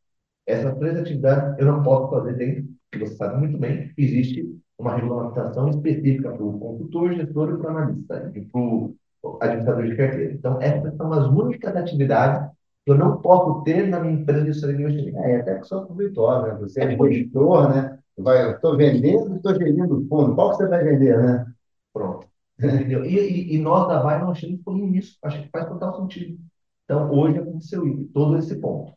[0.46, 4.94] Essas três atividades eu não posso fazer dentro, que você sabe muito bem, existe uma
[4.94, 8.94] regulamentação específica para o consultor, gestor e para o analista, e para o
[9.40, 10.32] administrador de carteira.
[10.32, 12.50] Então, essas são as únicas atividades
[12.84, 15.18] que eu não posso ter na minha empresa de investimento.
[15.18, 16.60] É, até que só vitória, né?
[16.60, 17.98] Você é gestor, né?
[18.16, 20.34] Vai, estou vendendo, estou gerindo fundo.
[20.34, 21.46] Qual que você vai vender, né?
[21.92, 22.26] Pronto.
[22.58, 23.04] Entendeu?
[23.04, 25.18] E, e, e, nós da Vai não achamos que isso.
[25.22, 26.38] Acho que faz total sentido.
[26.84, 28.92] Então, hoje aconteceu isso, todo esse ponto.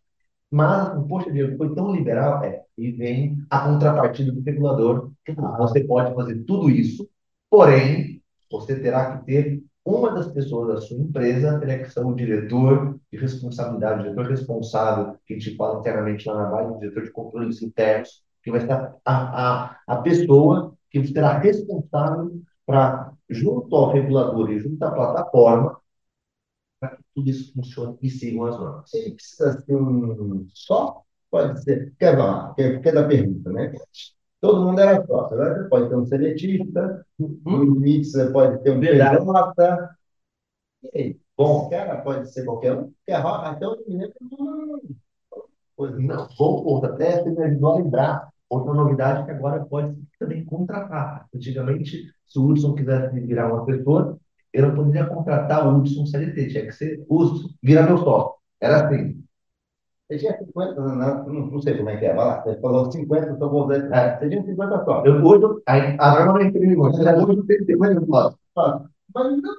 [0.52, 5.12] Mas, poxa, Diego, foi tão liberal, é, e vem a contrapartida do regulador.
[5.36, 7.10] Você pode fazer tudo isso,
[7.50, 12.14] porém, você terá que ter uma das pessoas da sua empresa terá que ser o
[12.14, 16.80] diretor de responsabilidade, o diretor responsável, que a gente fala internamente lá na Vale, o
[16.80, 23.14] diretor de controles internos, que vai ser a, a, a pessoa que será responsável para,
[23.30, 25.80] junto ao regulador e junto à plataforma,
[26.80, 28.94] para que tudo isso funcione e sigam as normas.
[28.94, 31.04] Ele precisa ser um só?
[31.30, 31.94] Pode ser.
[32.00, 33.72] Quer lá, quer, quer da pergunta, né?
[34.42, 35.36] Todo mundo era sócio.
[35.36, 39.18] Agora você pode ter um seletista, no limite você pode ter um PJ.
[40.84, 41.20] E aí?
[41.38, 42.92] Bom, cara, pode ser qualquer um.
[43.06, 44.82] Quer até o menino não.
[45.98, 46.86] Não, bom ponto.
[46.86, 48.30] Até você me ajudou a lembrar.
[48.50, 51.28] Outra novidade que agora pode também contratar.
[51.34, 54.18] Antigamente, se o Hudson quisesse virar uma pessoa,
[54.52, 58.34] eu não poderia contratar o Hudson CLT, tinha que ser Hudson, vira meu sócio.
[58.60, 59.24] Era assim.
[60.10, 62.42] Você tinha 50, não, não, não sei como é que é, vai lá.
[62.42, 63.94] Você falou 50, estou voltando.
[63.94, 65.06] É, você tinha 50 só.
[65.06, 68.36] Eu, hoje, a, a norma não é incrível, mas hoje eu tenho 50 só.
[69.14, 69.56] Mas não.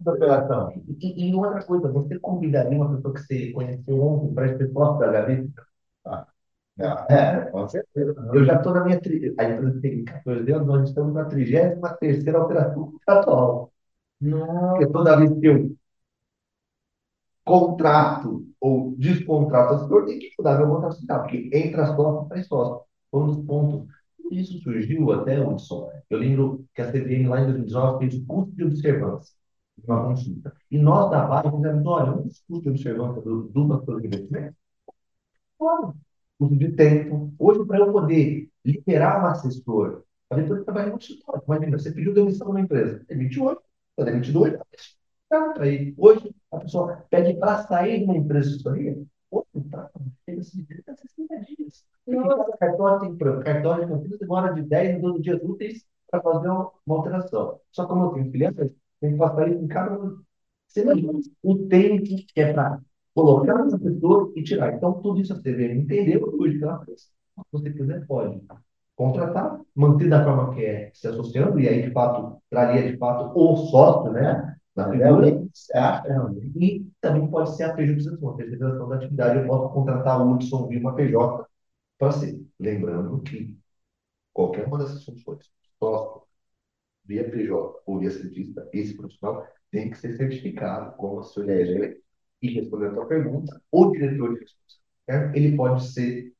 [0.00, 0.72] Da operação.
[1.00, 4.98] E, e outra coisa, você convidaria uma pessoa que você conheceu ontem para ser sócio
[4.98, 5.66] da Gaveta?
[6.04, 6.26] Ah.
[7.08, 8.14] É, com certeza.
[8.32, 9.00] Eu já estou na minha.
[9.00, 9.32] Tri...
[9.38, 13.72] A empresa tem 14 anos, nós estamos na 33 alteração contratual.
[14.20, 14.70] Não.
[14.70, 15.76] Porque toda vez que eu
[17.44, 22.84] contrato ou descontrato assessor, tem que mudar meu contrato porque entra sócio, sai sócio.
[23.10, 23.88] Foi um dos pontos.
[24.30, 25.90] Isso surgiu até, Hudson.
[26.08, 29.34] Eu lembro que a CVM lá em 2019 fez custo de observância
[29.78, 30.54] de uma consulta.
[30.70, 34.56] E nós da Vale fizemos, olha, um custo de observância do, do assessor de investimento,
[35.58, 35.94] olha,
[36.38, 37.32] custo de tempo.
[37.38, 41.42] Hoje, para eu poder liberar um assessor, a depois trabalhar no escritório.
[41.46, 43.58] Imagina, você pediu demissão numa empresa, demite hoje,
[43.90, 44.40] está demitido
[45.58, 49.88] Aí, hoje, a pessoa pede para sair de uma empresa de assessoria, outro tá,
[50.24, 51.84] chega assim, 30 a 60 dias.
[52.10, 56.48] Cada cartório tem cartório de conflito demora de 10 a 12 dias úteis para fazer
[56.48, 57.60] uma, uma, alteração.
[57.70, 60.20] Só como eu tenho crianças, tem que passar isso em cada um.
[60.66, 61.12] Você imagina
[61.42, 62.80] o tempo que é para
[63.14, 64.74] colocar essa pessoa e tirar.
[64.74, 67.02] Então, tudo isso você vê, entender o que ela fez.
[67.02, 67.12] Se
[67.52, 68.40] você quiser, pode
[68.96, 73.32] contratar, manter da forma que é se associando, e aí, de fato, traria, de fato,
[73.34, 74.56] o sócio, né?
[74.80, 75.28] Na figura,
[76.56, 77.74] e também pode ser a
[78.30, 79.38] a terceirização da atividade.
[79.38, 81.46] Eu posso contratar o Hudson via uma PJ
[81.98, 82.40] para ser.
[82.58, 83.56] Lembrando que
[84.32, 86.22] qualquer uma dessas funções, sócio,
[87.04, 91.46] via PJ ou via cientista, esse profissional tem que ser certificado como assessor
[92.42, 96.32] E respondendo a tua pergunta, o diretor de responsabilidade, ele pode ser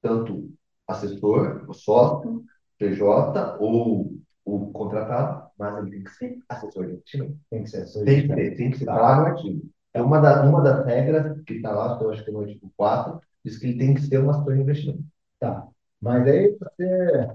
[0.00, 0.52] tanto
[0.86, 2.44] assessor, sócio,
[2.78, 7.38] PJ ou o contratado, mas ele tem que ser assessor de investimento.
[7.50, 8.84] Tem que ser assessor Tem que ser, tem que ser.
[8.86, 9.62] Tá lá no artigo.
[9.94, 12.72] É uma, da, uma das regras que está lá, eu acho que é no artigo
[12.76, 15.04] 4, diz que ele tem que ser um assessor de investimento.
[15.40, 15.66] Tá.
[16.00, 17.28] Mas aí você.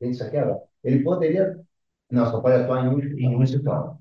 [0.00, 0.60] Isso aqui era.
[0.82, 1.60] Ele poderia.
[2.10, 3.96] Não, só pode atuar em um em um escritório.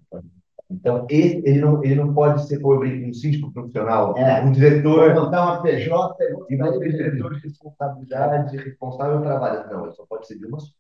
[0.69, 4.41] Então, esse, ele, não, ele não pode ser, por exemplo, um síndico profissional, É.
[4.43, 6.17] um diretor, montar uma PJ
[6.49, 9.71] e vai ser diretor de responsabilidade, responsável trabalho.
[9.71, 10.71] Não, ele só pode ser de uma só.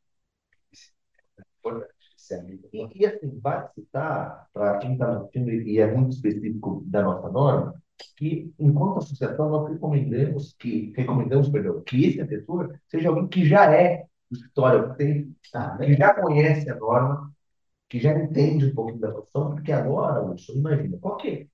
[2.31, 6.83] É muito E, e, assim, vale citar, para quem está assistindo, e é muito específico
[6.87, 7.75] da nossa norma,
[8.17, 13.71] que, enquanto associação, nós recomendamos que, recomendamos, perdão, que esse assessor seja alguém que já
[13.71, 17.31] é do escritório, que, tem, Ah, que já conhece a norma,
[17.89, 21.49] que já entende um pouquinho da profissão, porque agora, Wilson, imagina, qual que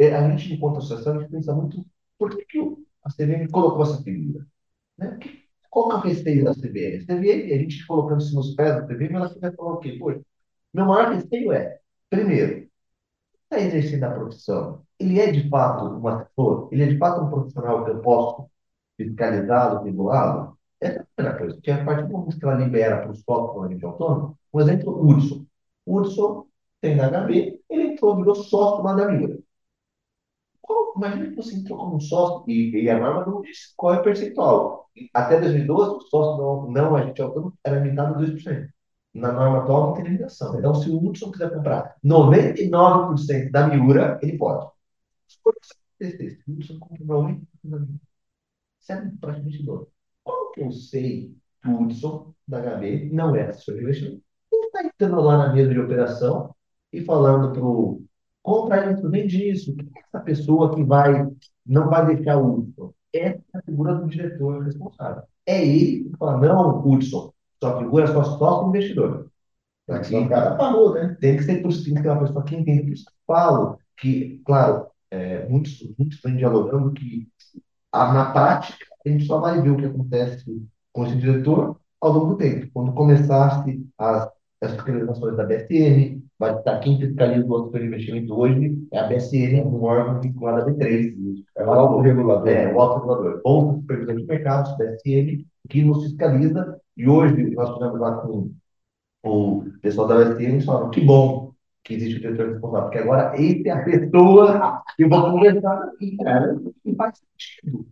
[0.00, 0.16] é?
[0.16, 1.84] A gente, enquanto associação, a gente pensa muito,
[2.18, 2.58] por que, que
[3.04, 4.46] a CVM colocou essa figura?
[4.98, 5.18] Né?
[5.20, 6.96] Que- Qual que é o receio da CVM?
[6.96, 9.92] A CVM, a gente colocando-se nos pés da CVM, ela vai falar o quê?
[9.98, 10.20] Poxa,
[10.72, 11.78] meu maior receio é,
[12.10, 12.68] primeiro,
[13.44, 17.30] está exercendo a profissão, ele é de fato um assessor, ele é de fato um
[17.30, 18.50] profissional que eu posso
[18.96, 20.58] fiscalizá-lo, regulá-lo?
[20.80, 23.22] Essa é a primeira coisa, que a partir do momento que ela libera para os
[23.22, 25.46] sócios do agente autônomo, por exemplo, o Hudson.
[25.86, 26.46] O Hudson
[26.80, 29.06] tem na HB, ele entrou, virou sócio lá da.
[30.96, 34.02] Imagina que você entrou como sócio e, e a norma não diz qual é o
[34.02, 34.90] percentual.
[35.12, 38.68] Até 2012, o sócio não, não agente autônomo era limitado a 2%.
[39.14, 40.58] Na norma atual não tem limitação.
[40.58, 44.66] Então, se o Hudson quiser comprar 99% da Miura, ele pode.
[45.26, 48.00] Se o Hudson compra 90% da Miura,
[48.78, 49.88] serve praticamente dobro.
[50.24, 54.22] Como que eu sei que o Hudson da HB não é assessor de investimento?
[54.52, 56.54] Ele está entrando lá na mesa de operação
[56.92, 58.02] e falando para o
[58.46, 59.76] compra isso, vende isso.
[59.76, 61.26] Quem é essa pessoa que vai,
[61.66, 62.94] não vai deixar o Hudson?
[63.14, 65.22] É a figura do diretor responsável.
[65.46, 67.32] É ele que fala, não, Hudson,
[67.62, 69.30] sua figura é só sócio investidor.
[70.04, 71.16] Ser um cara parrudo, né?
[71.20, 72.82] Tem que ser por tem que ser uma pessoa que entende.
[72.84, 77.28] Por isso falo que, claro, é, muitos, muitos estão dialogando que
[77.92, 80.44] a- na prática a gente só vai ver o que acontece
[80.92, 82.70] com esse diretor ao longo do tempo.
[82.74, 84.30] Quando começasse as,
[84.62, 89.06] as fiscalizações da BSN, vai estar quem fiscaliza o autor de investimento hoje é a
[89.06, 91.14] BSN, um órgão vinculado à B3.
[91.56, 92.48] É o autorregulador.
[92.48, 93.42] É, o autorregulador.
[93.42, 96.80] Bolsa Supervisão de Mercados, BSN, que nos fiscaliza.
[96.96, 98.50] E hoje nós tivemos lá com
[99.24, 103.40] o pessoal da BSN, eles falaram que bom que existe o diretor responsável, porque agora
[103.40, 107.86] esse é a pessoa que eu vou conversar e, cara, e faz sentido.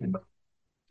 [0.00, 0.06] É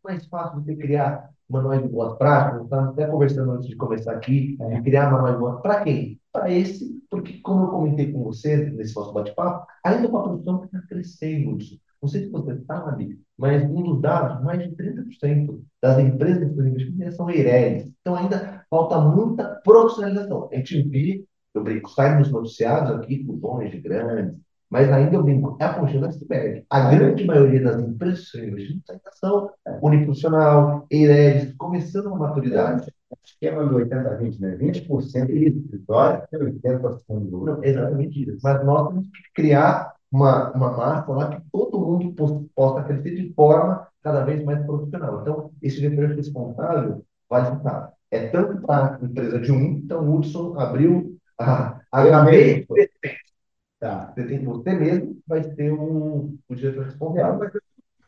[0.04, 2.86] mais fácil você criar manuais de boas práticas, tá?
[2.86, 6.20] até conversando antes de começar aqui, de criar manuais de boas para quem?
[6.32, 10.60] Para esse, porque como eu comentei com você nesse nosso bate-papo, ainda é uma produção
[10.60, 11.58] que está crescendo.
[11.58, 11.80] Isso.
[12.02, 16.62] Não sei se você sabe, mas um dos dados, mais de 30% das empresas de
[16.62, 17.92] investimento são EIRELs.
[18.00, 20.50] Então ainda falta muita profissionalização.
[20.52, 25.24] A gente vê, eu brinco, sai nos noticiários aqui, fusões de grandes, mas ainda eu
[25.24, 26.64] brinco, é a pontinha do iceberg.
[26.70, 29.50] A grande maioria das empresas de ainda são
[29.82, 32.92] uniprofissional, EIRELs, começando uma maturidade.
[33.24, 34.56] Esquema do 80-20, né?
[34.56, 38.38] 20% do escritório e 80% do Não, exatamente isso.
[38.44, 43.16] Mas nós temos que criar uma, uma massa lá que todo mundo pos- possa crescer
[43.16, 45.22] de forma cada vez mais profissional.
[45.22, 47.94] Então, esse diretor responsável vai citar.
[48.12, 52.68] É tanto para a empresa de um, então o Hudson abriu a HB,
[53.80, 54.12] Tá.
[54.14, 57.40] você tem você mesmo, vai ser o, o diretor responsável.
[57.40, 57.52] mas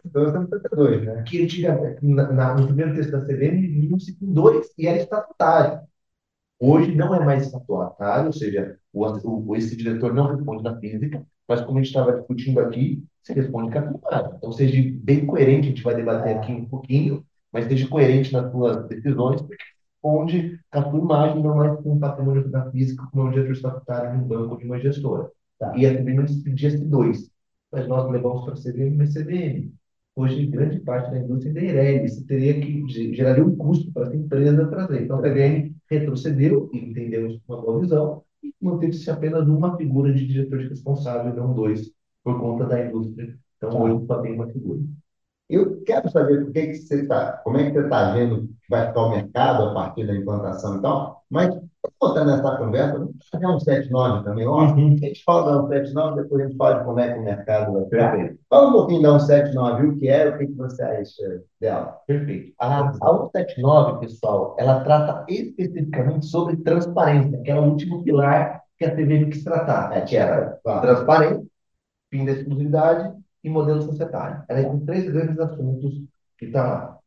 [0.06, 1.24] então temos 32, né?
[1.24, 5.82] Que antigamente, na, na- no primeiro texto da CVM, viu-se com dois e era estatutário.
[6.60, 9.06] Hoje não é mais estatutário, ou seja, o,
[9.52, 13.34] o, esse diretor não responde na física, mas como a gente estava discutindo aqui, você
[13.34, 14.36] responde capitulado.
[14.38, 18.52] Então, seja bem coerente, a gente vai debater aqui um pouquinho, mas seja coerente nas
[18.52, 19.64] suas decisões, porque
[20.04, 23.54] responde com a imagem, não mais com o patrimônio da física, como é um diretor
[23.54, 25.32] estatutário de um banco ou de uma gestora.
[25.62, 25.78] Tá.
[25.78, 27.30] E a CVM pedia-se dois,
[27.72, 29.74] mas nós levamos para a CVM e a CVM.
[30.16, 33.92] Hoje, grande parte da indústria ainda é IREG, isso teria que ge- geraria um custo
[33.94, 35.04] para essa empresa trazer.
[35.04, 40.28] Então, a CVM retrocedeu e entendemos uma boa visão e manteve-se apenas uma figura de
[40.28, 41.92] diretor responsável, não dois,
[42.24, 43.38] por conta da indústria.
[43.58, 43.78] Então, Tá.
[43.84, 44.82] hoje só tem uma figura.
[45.50, 48.70] Eu quero saber por que que você tá, como é que você está vendo que
[48.70, 51.54] vai ficar o mercado a partir da implantação e tal, mas
[52.02, 54.62] voltando nessa conversa, fazer um 79 também, ó.
[54.62, 54.94] Uhum.
[54.96, 57.74] A gente fala da 179, depois a gente fala de como é que o mercado
[57.74, 57.84] vai.
[57.86, 58.40] Perfeito.
[58.50, 61.98] Fala um pouquinho da 179, o que é, o que que você acha dela.
[62.08, 62.54] Perfeito.
[62.60, 68.86] A, a 179, pessoal, ela trata especificamente sobre transparência, que era o último pilar que
[68.86, 70.02] a CVM quis tratar, né?
[70.02, 70.80] que era Tá.
[70.82, 71.46] transparência,
[72.10, 74.44] fim da exclusividade e modelo societário.
[74.50, 76.02] Eram os três grandes assuntos
[76.38, 76.98] que estão lá.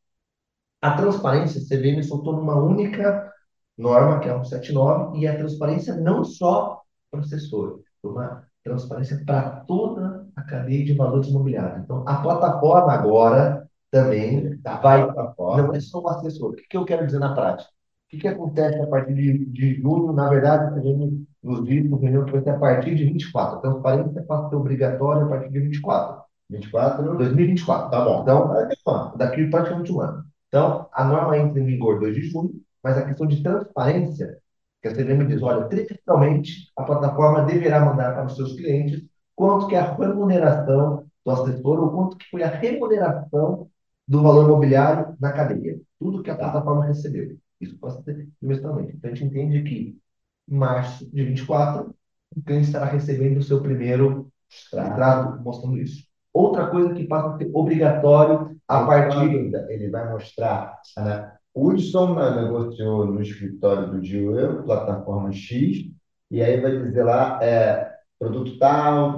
[0.81, 3.34] A transparência, a CVM soltou numa única
[3.77, 9.23] norma, que é a 179, e a transparência não só para o assessor, uma transparência
[9.25, 11.85] para toda a cadeia de valores imobiliários.
[11.85, 15.07] Então, a plataforma agora também vai.
[15.39, 16.51] Não é só o assessor.
[16.51, 17.71] O que, que eu quero dizer na prática?
[17.71, 20.13] O que, que acontece a partir de, de julho?
[20.13, 23.59] Na verdade, a gente nos diz no reunião que vai ser a partir de 24.
[23.59, 26.23] A transparência passa a ser obrigatória a partir de 24.
[26.51, 27.17] 24?
[27.17, 27.91] 2024.
[27.91, 28.23] Tá bom.
[28.23, 30.25] Então, daqui praticamente um ano.
[30.49, 32.53] Então, a norma entra em vigor 2 de junho,
[32.85, 34.39] mas a questão de transparência,
[34.83, 39.03] que a CVM diz, olha, trimestralmente a plataforma deverá mandar para os seus clientes
[39.35, 43.71] quanto que é a remuneração do assessor ou quanto que foi a remuneração
[44.07, 45.81] do valor imobiliário na cadeia.
[45.99, 47.39] Tudo que a plataforma recebeu.
[47.59, 48.95] Isso pode ser trimestralmente.
[48.95, 49.99] Então, a gente entende que
[50.47, 51.95] em março de 24,
[52.37, 56.05] o cliente estará recebendo o seu primeiro extrato mostrando isso.
[56.33, 59.55] Outra coisa que passa a ser obrigatório a partir.
[59.71, 60.79] Ele vai mostrar.
[60.99, 61.34] Né?
[61.55, 65.91] Hudson negociou no escritório do Dioel, plataforma X,
[66.31, 69.17] e aí vai dizer lá, é, produto tal,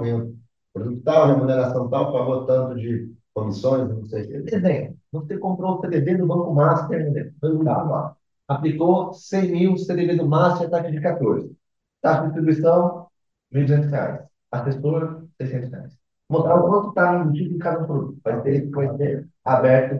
[0.73, 4.55] produto tal, remuneração tal, pagou tanto de comissões, não sei o que.
[4.55, 7.31] Exemplo, você comprou o CDB do Banco Master, né?
[7.63, 8.15] tá.
[8.47, 11.55] aplicou 100 mil CDB do Master, taxa de 14.
[12.01, 13.07] Taxa de distribuição,
[13.51, 14.27] R$ 1.200.
[14.51, 15.97] Assessor, 600 reais.
[16.29, 18.19] Mostrar o quanto está embutido em cada produto.
[18.23, 19.97] Vai ter, vai ter aberto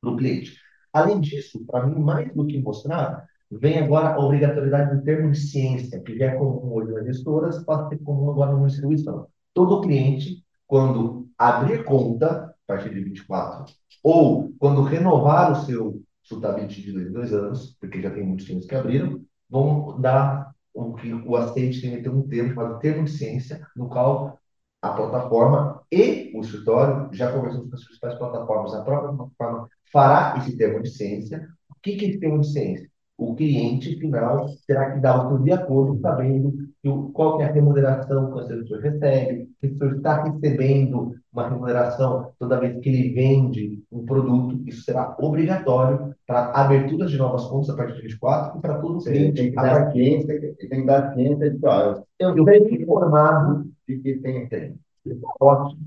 [0.00, 0.65] para o cliente.
[0.96, 5.38] Além disso, para mim, mais do que mostrar, vem agora a obrigatoriedade do termo de
[5.38, 9.26] ciência, que já é comum hoje nas gestoras, pode ser comum agora na distribuição.
[9.52, 13.66] Todo cliente, quando abrir conta, a partir de 24,
[14.02, 18.64] ou quando renovar o seu sultabit de dois, dois anos, porque já tem muitos times
[18.64, 19.20] que abriram,
[19.50, 23.60] vão dar o que o aceite tem que ter um termo chamado termo de ciência,
[23.76, 24.38] no qual
[24.86, 28.74] a plataforma e o escritório já conversamos com as principais plataformas.
[28.74, 31.48] A própria plataforma fará esse termo de ciência.
[31.70, 32.88] O que, que é esse termo de ciência?
[33.18, 36.52] O cliente final terá que dar o seu de acordo, sabendo
[37.14, 42.30] qual é a remuneração que o assessor recebe, se o assessor está recebendo uma remuneração
[42.38, 47.70] toda vez que ele vende um produto, isso será obrigatório para abertura de novas contas
[47.70, 49.34] a partir de 24 e para todo o cliente.
[49.34, 51.58] Tem que dar ciência, tem que dar ciência de,
[52.18, 54.16] eu, eu venho informado de que
[54.48, 54.78] tem.
[55.40, 55.80] Ótimo.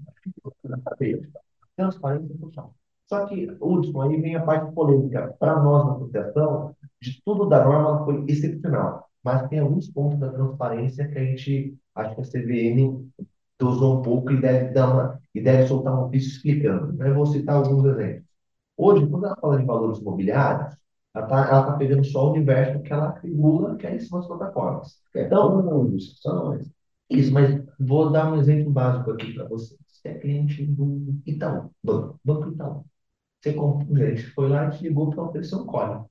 [1.75, 2.73] Transparência total.
[3.07, 5.35] Só que, último, aí vem a parte polêmica.
[5.39, 9.09] Para nós, na associação, de tudo da norma foi excepcional.
[9.23, 13.09] Mas tem alguns pontos da transparência que a gente, acho que a CVM
[13.59, 17.01] dosou um pouco e deve, dar uma, e deve soltar um ofício explicando.
[17.03, 18.25] Eu vou citar alguns exemplos.
[18.77, 20.75] Hoje, quando ela fala de valores imobiliários,
[21.13, 25.01] ela está tá pegando só o universo que ela regula, que é são as plataformas.
[25.15, 26.15] Então, não, isso,
[27.09, 29.79] isso, mas vou dar um exemplo básico aqui para vocês.
[29.87, 32.85] Você é cliente do Itaú, Banco, Banco Itaú.
[33.41, 36.09] Você comprou, o gerente foi lá e te ligou para oferecer um código.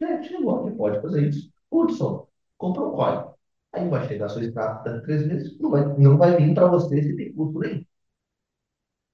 [0.00, 1.50] O gerente ligou, você pode fazer isso.
[1.70, 2.28] Hudson,
[2.58, 3.34] comprou um código.
[3.72, 6.68] Aí vai chegar a sua extrato daqui três meses, não vai, não vai vir para
[6.68, 7.84] você se tem custo nenhum.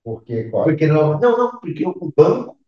[0.04, 0.50] Por código?
[0.64, 2.58] Porque não, não, não, porque o banco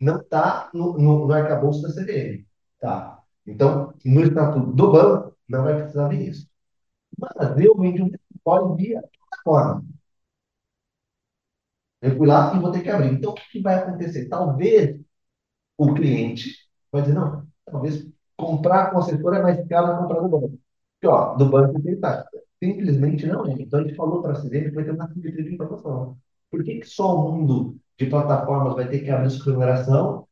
[0.00, 2.44] não está no, no, no arcabouço da CVM.
[2.80, 3.22] Tá.
[3.46, 6.51] Então, no estatuto do banco, não vai precisar vir isso.
[7.22, 8.10] Mas vendi um
[8.44, 9.84] código via plataforma.
[12.00, 13.12] Eu fui lá e vou ter que abrir.
[13.12, 14.28] Então, o que, vai acontecer?
[14.28, 15.00] Talvez
[15.78, 16.56] o cliente
[16.90, 18.06] vai dizer, não, talvez
[18.36, 20.58] comprar com a assessora é mais caro que comprar do banco.
[21.00, 22.28] Porque, ó, do banco tem taxa.
[22.62, 23.52] Simplesmente não é.
[23.52, 26.18] Então, a gente falou para a CIDEM que vai ter uma simetria de informação.
[26.50, 30.26] Por que, que só o mundo de plataformas vai ter que abrir sua remuneração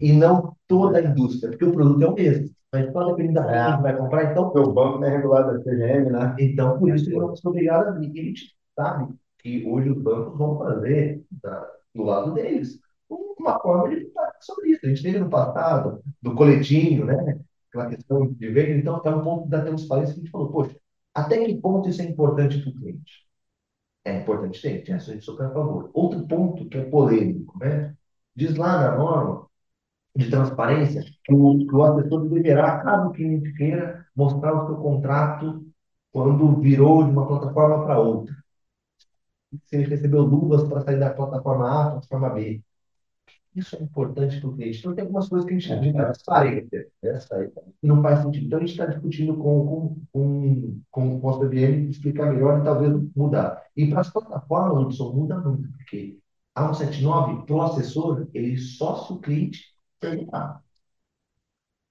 [0.00, 1.50] e não toda a indústria?
[1.50, 2.50] Porque o produto é o mesmo.
[2.72, 3.76] Mas só dependendo da é.
[3.76, 4.50] que vai comprar, então.
[4.50, 6.36] Porque o banco não é regulado da CGM, né?
[6.38, 8.14] Então, por isso, eles não são obrigados a abrir.
[8.14, 13.58] E a gente sabe que hoje os bancos vão fazer da, do lado deles uma
[13.60, 14.80] forma de falar sobre isso.
[14.84, 17.40] A gente teve no passado, do coletinho, né?
[17.70, 18.72] Aquela questão de venda.
[18.72, 20.76] Então, é um ponto da transparência que a gente falou, poxa,
[21.14, 23.26] até que ponto isso é importante para o cliente?
[24.04, 25.90] É importante, tem, tem a gente super a favor.
[25.94, 27.94] Outro ponto que é polêmico, né?
[28.34, 29.47] Diz lá na norma
[30.16, 34.76] de transparência que o, que o assessor deverá, caso o cliente queira, mostrar o seu
[34.76, 35.64] contrato
[36.12, 38.34] quando virou de uma plataforma para outra
[39.64, 42.62] se ele recebeu luvas para sair da plataforma A para a plataforma B.
[43.54, 44.78] Isso é importante para o cliente.
[44.78, 46.88] Então, tem algumas coisas que a gente é, é transparência.
[47.02, 47.50] Essa aí
[47.82, 48.46] não faz sentido.
[48.46, 52.92] Então, a gente está discutindo com, com, com, com a CVM explicar melhor e talvez
[53.16, 53.62] mudar.
[53.76, 56.18] E para as plataformas, Hudson, muda muito, porque
[56.54, 59.64] a 179, para o assessor, ele só se o cliente
[60.00, 60.62] perguntar.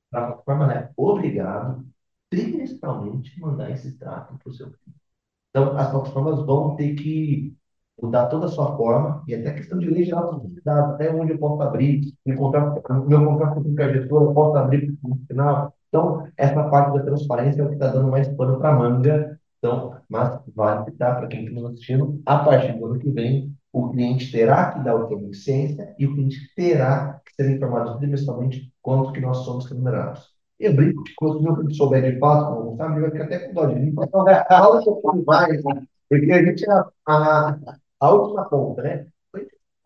[0.09, 1.85] Para a plataforma, é obrigado,
[2.29, 5.01] trimestralmente, mandar esse extrato para o seu cliente.
[5.49, 7.55] Então, as plataformas vão ter que
[8.01, 11.33] mudar toda a sua forma, e até questão de lei geral de dados, até onde
[11.33, 15.73] eu posso abrir, meu contrato, meu contrato com a gestora, eu posso abrir no final.
[15.89, 19.39] Então, essa parte da transparência é o que está dando mais pano para manga.
[19.57, 23.56] Então, mas vale citar para quem está nos assistindo, a partir do ano que vem,
[23.85, 27.55] o cliente terá que dar o termo de ciência e o cliente terá que ser
[27.55, 30.35] informado trimestralmente quanto que nós somos remunerados.
[30.59, 33.53] Eu brinco que quando meu filho souber de fato, como sabe, vai ficar até com
[33.53, 33.93] dó de mim.
[33.93, 35.87] Fala um pouco mais, né?
[36.09, 37.59] porque a gente é a, a,
[37.99, 39.07] a última ponta, né?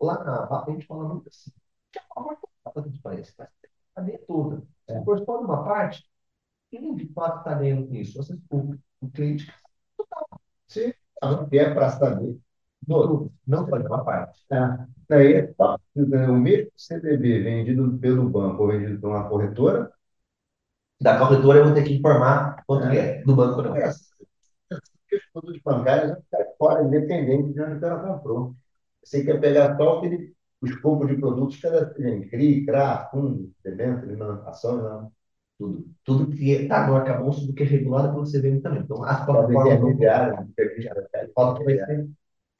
[0.00, 1.50] Lá na VAP a gente fala muito assim,
[1.92, 4.62] que é uma marca de país, mas a cadeia toda.
[4.88, 6.04] Se for só uma parte,
[6.70, 8.16] quem de fato está lendo com isso?
[8.16, 9.52] Você, o, o cliente.
[10.66, 10.96] Se
[11.52, 12.38] é para saber.
[12.86, 14.40] Todo, não pode uma parte.
[14.50, 14.78] É.
[15.08, 15.82] Daí é fácil.
[15.94, 16.26] Né?
[16.28, 19.92] O mesmo CDB vendido pelo banco ou vendido por uma corretora.
[21.00, 23.76] Da corretora eu vou ter que informar quanto é, é do banco não.
[23.76, 23.88] É.
[23.88, 28.54] Os produtos bancários vão ficar fora, independente de onde cara comprou.
[29.02, 33.52] Você quer pegar só aquele, os poucos de produtos que ela tem, CRI, CRA, fundo,
[33.64, 34.16] debênture,
[34.46, 35.12] ações, não.
[35.58, 35.84] Tudo.
[36.04, 38.82] Tudo que está no arcabouço do que é regulado pelo CVM também.
[38.82, 39.80] Então, as plataformas.
[39.80, 40.48] Não...
[41.34, 42.08] Falta que vai ser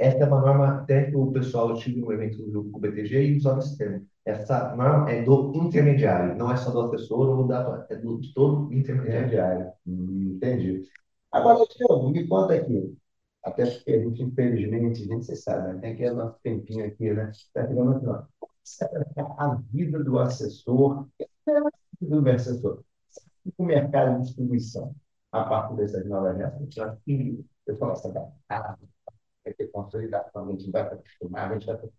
[0.02, 3.60] essa é uma norma até que o pessoal tive um evento do, BTG e usava
[3.60, 4.04] esse termo.
[4.24, 8.72] Essa norma é do intermediário, não é só do assessor ou da, é do, todo
[8.72, 9.70] intermediário.
[9.86, 10.82] Hum, entendi.
[11.30, 12.96] Agora, Tiago, me conta aqui.
[13.44, 15.80] Até porque a gente, infelizmente, a gente, você sabe, né?
[15.80, 17.30] tem aquele nosso tempinho aqui, né?
[17.30, 18.22] Está ficando aqui, ó.
[19.38, 21.08] A vida do assessor,
[22.00, 22.82] do assessor,
[23.56, 24.94] o mercado de distribuição,
[25.32, 26.98] a partir dessas novas regras,
[27.66, 28.12] eu falo assim,
[28.48, 28.76] ah,
[29.44, 31.92] vai ter consolidação, a gente vai acostumar, a gente vai ter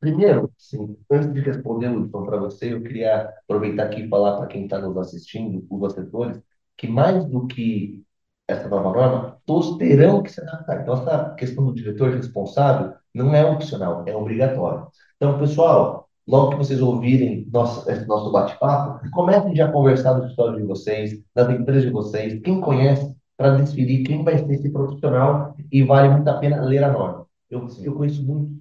[0.00, 4.46] Primeiro, sim, antes de responder, Wilson, para você, eu queria aproveitar aqui e falar para
[4.46, 6.40] quem está nos assistindo, os assessores,
[6.76, 8.04] que mais do que
[8.46, 10.82] essa nova norma, todos terão que se adaptar.
[10.82, 14.86] Então, essa questão do diretor responsável não é opcional, é obrigatório.
[15.16, 20.26] Então, pessoal, logo que vocês ouvirem nosso, esse nosso bate-papo, comecem já a conversar no
[20.26, 24.68] história de vocês, das empresas de vocês, quem conhece, para decidir quem vai ser esse
[24.68, 27.26] profissional e vale muito a pena ler a norma.
[27.48, 28.58] Eu, eu conheço muitos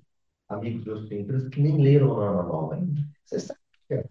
[0.48, 3.02] amigos meus empresas que nem leram a norma nova ainda.
[3.26, 4.04] Você sabe que é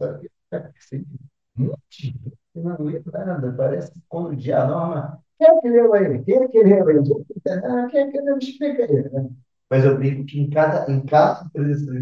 [1.56, 2.14] monte
[2.54, 6.24] não lê nada, parece que quando o dia a norma, quem é que leu aí?
[6.24, 7.90] Quem é que leu aí?
[7.90, 8.38] Quem é que leu?
[8.38, 9.10] Explica aí.
[9.10, 9.30] Né?
[9.70, 11.94] Mas eu digo que em cada, em cada empresa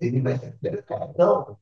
[0.00, 0.56] ele vai ser.
[1.16, 1.58] Não,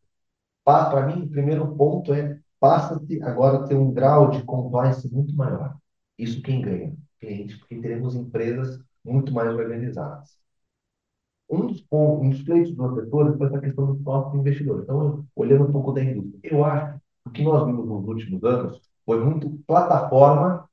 [0.64, 5.34] para mim, o primeiro ponto é passa-se agora a ter um grau de compliance muito
[5.34, 5.76] maior.
[6.18, 6.96] Isso quem ganha?
[7.20, 10.36] Cliente, porque teremos empresas muito mais organizadas.
[11.48, 14.82] Um dos, pontos, um dos pleitos dos assessores foi essa questão dos próprios investidores.
[14.84, 18.42] Então, olhando um pouco da indústria, eu acho que o que nós vimos nos últimos
[18.44, 20.68] anos foi muito plataforma,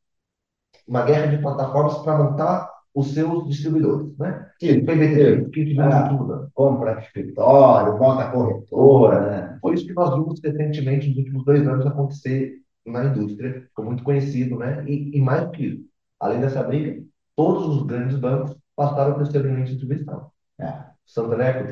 [0.88, 4.50] uma guerra de plataformas para montar os seus distribuidores, né?
[4.60, 6.50] Que PVT, que tivemos ah, mudando.
[6.54, 9.58] Compra escritório, monta corretora, né?
[9.62, 14.04] Foi isso que nós vimos recentemente nos últimos dois anos acontecer na indústria, ficou muito
[14.04, 14.84] conhecido, né?
[14.88, 15.86] E, e mais do que isso,
[16.20, 17.02] além dessa briga,
[17.36, 20.30] todos os grandes bancos passaram por esse de distribuição.
[20.60, 20.84] É.
[21.06, 21.66] Santander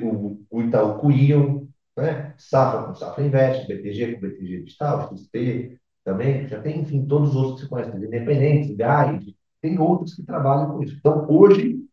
[0.00, 1.66] com o, o Itaú Ion,
[1.96, 2.34] né?
[2.36, 7.36] Safra com Safra Invest, BTG com BTG Digital, XP também, já tem, enfim, todos os
[7.36, 9.20] outros que você conhece, independentes, GAI,
[9.66, 10.96] tem outros que trabalham com isso.
[10.96, 11.84] Então, hoje,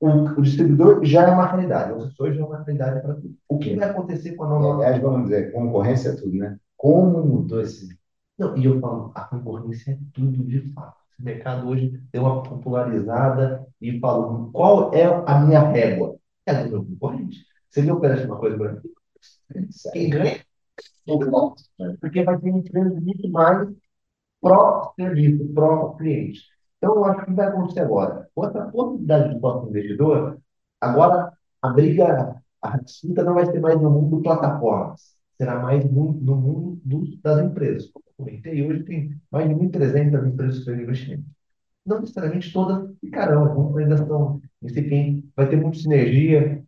[0.00, 3.34] o, o distribuidor já é uma realidade, o assessor já é uma realidade para tudo.
[3.48, 4.84] O que vai acontecer com a nova.
[4.84, 6.58] Aliás, vamos dizer, concorrência é tudo, né?
[6.76, 7.98] Como mudou esse.
[8.38, 10.96] Não, e eu falo, a concorrência é tudo de fato.
[11.12, 16.16] Esse mercado hoje deu uma popularizada e falou: qual é a minha régua?
[16.46, 17.44] É do meu concorrente.
[17.68, 18.80] Se ele oferece uma coisa para mim,
[19.92, 20.38] quem ganha?
[22.00, 23.68] Porque vai ter empresas muito mais
[24.40, 26.40] pró-serviço, pró-cliente.
[26.78, 28.28] Então, eu acho que vai acontecer agora.
[28.34, 30.38] Com essa possibilidade de sócio investidor,
[30.80, 36.12] agora a briga, a disputa não vai ser mais no mundo plataformas, será mais no,
[36.12, 36.80] mundo
[37.22, 37.90] das empresas.
[37.90, 41.24] Como eu comentei, hoje tem mais de 1.300 empresas que investimento.
[41.86, 46.64] Não necessariamente todas ficarão, algumas ainda estão incipientes, vai ter muita sinergia.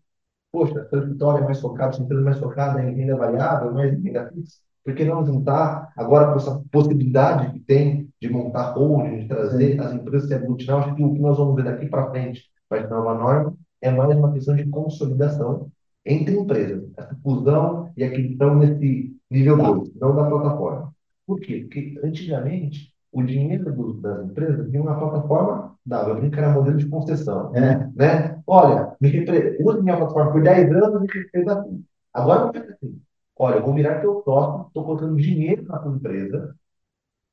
[0.52, 3.92] Poxa, o escritório é mais focado, a empresa é mais focada em renda variável, mais
[3.92, 4.61] em renda fixa.
[4.85, 9.81] Por que não juntar agora com essa possibilidade que tem de montar holding, de trazer
[9.81, 10.78] as empresas se aglutinar?
[10.78, 13.91] Acho que o que nós vamos ver daqui para frente, para a nova norma, é
[13.91, 15.70] mais uma questão de consolidação
[16.05, 16.91] entre empresas.
[16.97, 20.95] Essa fusão e aquisição nesse nível 2, não da plataforma.
[21.26, 21.61] Por quê?
[21.61, 26.53] Porque antigamente o dinheiro do, das empresas vinha uma plataforma dava, eu brinco que era
[26.53, 27.55] modelo de concessão.
[27.55, 27.89] É.
[27.95, 28.41] Né?
[28.47, 29.59] Olha, me repre...
[29.61, 31.85] use minha plataforma por 10 anos e fez assim.
[32.12, 33.01] Agora não é assim.
[33.43, 36.55] Olha, eu vou virar teu sócio, estou colocando dinheiro na tua empresa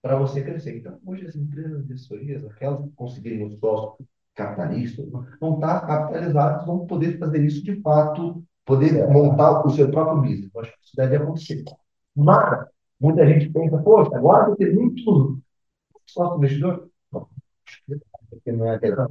[0.01, 0.77] para você crescer.
[0.77, 5.03] Então, hoje as empresas de assessorias, aquelas que conseguirem o sócio capitalista,
[5.41, 10.49] vão estar capitalizadas, vão poder fazer isso de fato, poder montar o seu próprio business.
[10.55, 11.65] Eu acho que isso deve acontecer.
[12.15, 12.67] Mas,
[13.01, 15.41] muita gente pensa, poxa, agora vai ter muito
[16.05, 16.89] sócio investidor.
[17.11, 17.27] Não,
[18.29, 19.09] porque não é aquela.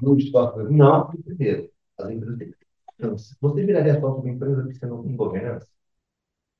[0.00, 2.65] Muito sócio Não, primeiro, as empresas têm que
[2.96, 3.08] ter
[3.40, 5.66] Você viraria sócio de uma empresa que você não tem governança?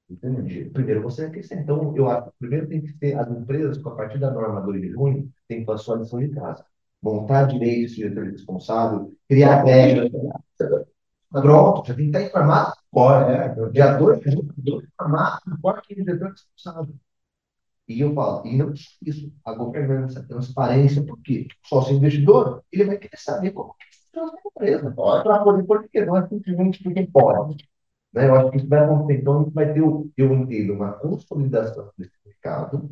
[0.09, 0.67] Entendi.
[0.71, 1.57] Primeiro você vai crescer.
[1.61, 4.61] Então, eu acho que primeiro tem que ter as empresas, que a partir da norma
[4.61, 6.65] 2 de junho, tem que fazer sua lição de casa.
[7.03, 10.11] Montar direitos de diretor responsável, criar regras.
[11.31, 13.33] Pronto, já tem que estar informado agora.
[13.33, 16.95] É, dia 2 de junho, informado agora que é diretor responsável.
[17.89, 18.73] E eu falo, e não
[19.03, 24.33] isso, a governança, a transparência, porque sócio investidor, ele vai querer saber como que funciona
[24.33, 24.91] a empresa.
[24.91, 27.69] Para poder, porque não é simplesmente porque pode.
[28.13, 28.29] Né?
[28.29, 29.21] Eu acho que isso vai acontecer.
[29.21, 32.91] Então, a gente vai ter, eu entendo, uma consolidação desse mercado,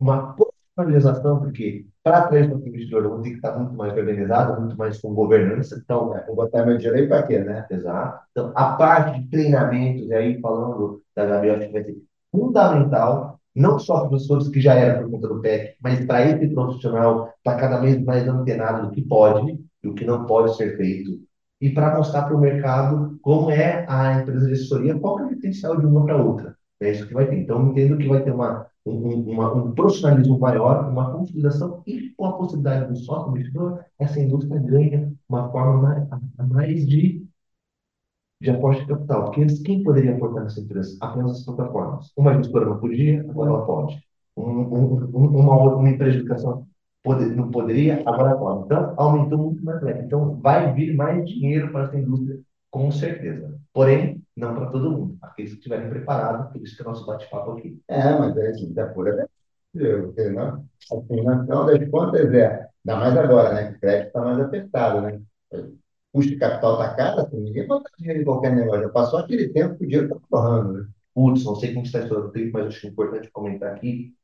[0.00, 4.60] uma profissionalização, porque para atrair o investidor, eu vou ter que estar muito mais organizado,
[4.60, 5.80] muito mais com governança.
[5.82, 7.66] Então, é, vou botar meu dinheiro aí para quê, né?
[7.70, 8.24] Exato.
[8.32, 11.96] Então, a parte de treinamentos, e aí falando da Gabi, acho que vai ser
[12.32, 16.26] fundamental, não só para os professores que já eram por conta do PEC, mas para
[16.26, 20.56] esse profissional estar cada vez mais antenado do que pode e o que não pode
[20.56, 21.20] ser feito
[21.60, 25.28] e para mostrar para o mercado como é a empresa de assessoria, qual é o
[25.30, 26.56] potencial de uma para outra.
[26.80, 27.38] É isso que vai ter.
[27.38, 32.26] Então, entendo que vai ter uma, um, uma, um profissionalismo maior, uma consolidação e com
[32.26, 36.08] a possibilidade do sócio investidor, essa indústria ganha uma forma mais,
[36.50, 37.26] mais de,
[38.40, 39.24] de aporte de capital.
[39.24, 40.96] Porque quem poderia aportar nessa empresa?
[41.00, 42.12] Apenas as plataformas.
[42.16, 44.02] Uma gestora não podia, agora ela pode.
[44.36, 46.66] Um, um, uma, uma empresa de educação
[47.04, 48.64] Poder, não poderia, agora pode.
[48.64, 50.04] Então, aumentou muito mais leve.
[50.04, 52.40] Então, vai vir mais dinheiro para essa indústria,
[52.70, 53.54] com certeza.
[53.74, 55.18] Porém, não para todo mundo.
[55.20, 57.78] Aqueles que estiverem preparados, por isso que é o nosso bate-papo aqui.
[57.88, 59.28] É, mas é assim, da pura
[59.74, 63.70] não, assim, no final das contas, é, ainda mais agora, né?
[63.72, 65.20] O crédito está mais apertado, né?
[65.52, 65.78] O
[66.12, 68.82] custo de capital está caro, assim, ninguém bota dinheiro em qualquer negócio.
[68.82, 70.86] Já passou aquele tempo que o dinheiro está torrando, né?
[71.12, 74.14] Putz, não sei como está esse tempo, mas acho importante comentar aqui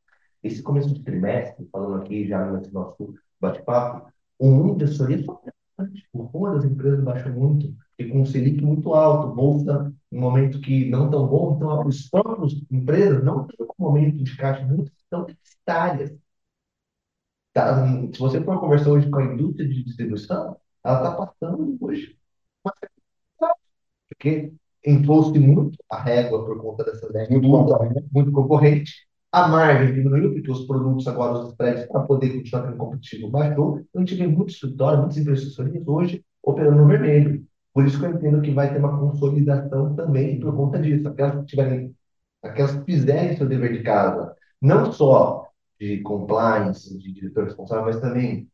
[0.42, 5.36] esse começo de trimestre, falando aqui já nesse nosso bate-papo, o mundo de assessoria foi
[5.76, 6.08] bastante.
[6.12, 10.88] O das empresas baixou muito, e com o Selic muito alto, bolsa um momento que
[10.88, 15.24] não tão bom, então os próprios empresas não têm um momento de caixa muito tão
[15.24, 16.12] deficitárias.
[17.52, 17.86] Tá?
[18.12, 22.16] Se você for conversar hoje com a indústria de distribuição, ela está passando hoje
[22.64, 22.72] uma
[24.08, 24.52] porque
[24.86, 27.48] inflou-se muito a régua por conta dessas muito,
[28.12, 32.76] muito concorrente a margem diminuiu, porque os produtos agora, os spreads, para poder continuar tendo
[32.76, 33.78] competitivo, baixou.
[33.78, 37.46] Então, a gente vê muitos escritórios, muitas empresas hoje operando no vermelho.
[37.72, 41.06] Por isso que eu entendo que vai ter uma consolidação também por conta disso.
[41.08, 41.94] Aquelas que tiverem,
[42.42, 45.46] aquelas que fizerem seu dever de casa, não só
[45.78, 48.50] de compliance, de diretor responsável, mas também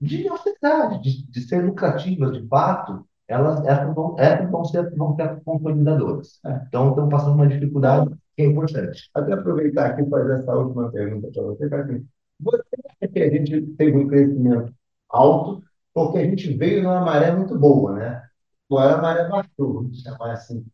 [0.00, 5.14] de austeridade, de, de ser lucrativas de fato, elas, essas, vão, essas vão ser vão
[5.14, 6.40] ser consolidadoras.
[6.44, 6.64] É.
[6.68, 9.10] Então, estão passando uma dificuldade que é importante.
[9.14, 12.06] Até aproveitar aqui e fazer essa última pergunta para você, Assim,
[12.40, 14.74] você acha que a gente teve um crescimento
[15.08, 15.62] alto
[15.94, 18.22] porque a gente veio numa maré muito boa, né?
[18.70, 20.64] Agora a maré baixou, vamos chamar assim.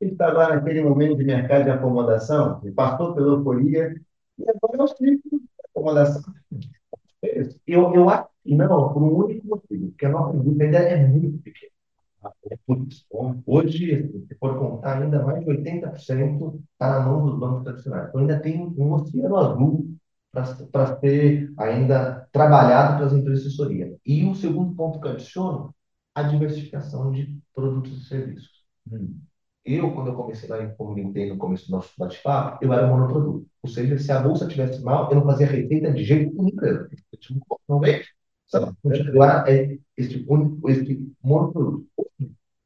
[0.00, 3.94] A gente está agora naquele momento de mercado de acomodação, e passou pela euforia,
[4.38, 6.22] e agora ciclo de acomodação.
[7.66, 11.06] Eu, eu acho que não, por um único motivo, porque a nossa indústria ainda é
[11.06, 11.72] muito pequena.
[13.46, 18.08] Hoje, se for contar, ainda mais de 80% está na mão dos bancos tradicionais.
[18.08, 19.96] Então, ainda tem um oceano azul
[20.70, 23.96] para ser ainda trabalhado pelas empresas de assessoria.
[24.04, 25.74] E o segundo ponto que eu adiciono,
[26.14, 28.64] a diversificação de produtos e serviços.
[28.90, 29.18] Hum.
[29.64, 33.46] Eu, quando eu comecei lá, como comentei no começo do nosso bate-papo, eu era monoproduto.
[33.62, 36.56] Ou seja, se a bolsa tivesse mal, eu não fazia receita de jeito nenhum.
[37.68, 37.80] Não
[38.84, 39.08] veio.
[39.08, 41.86] Agora, é este único, este monoproduto.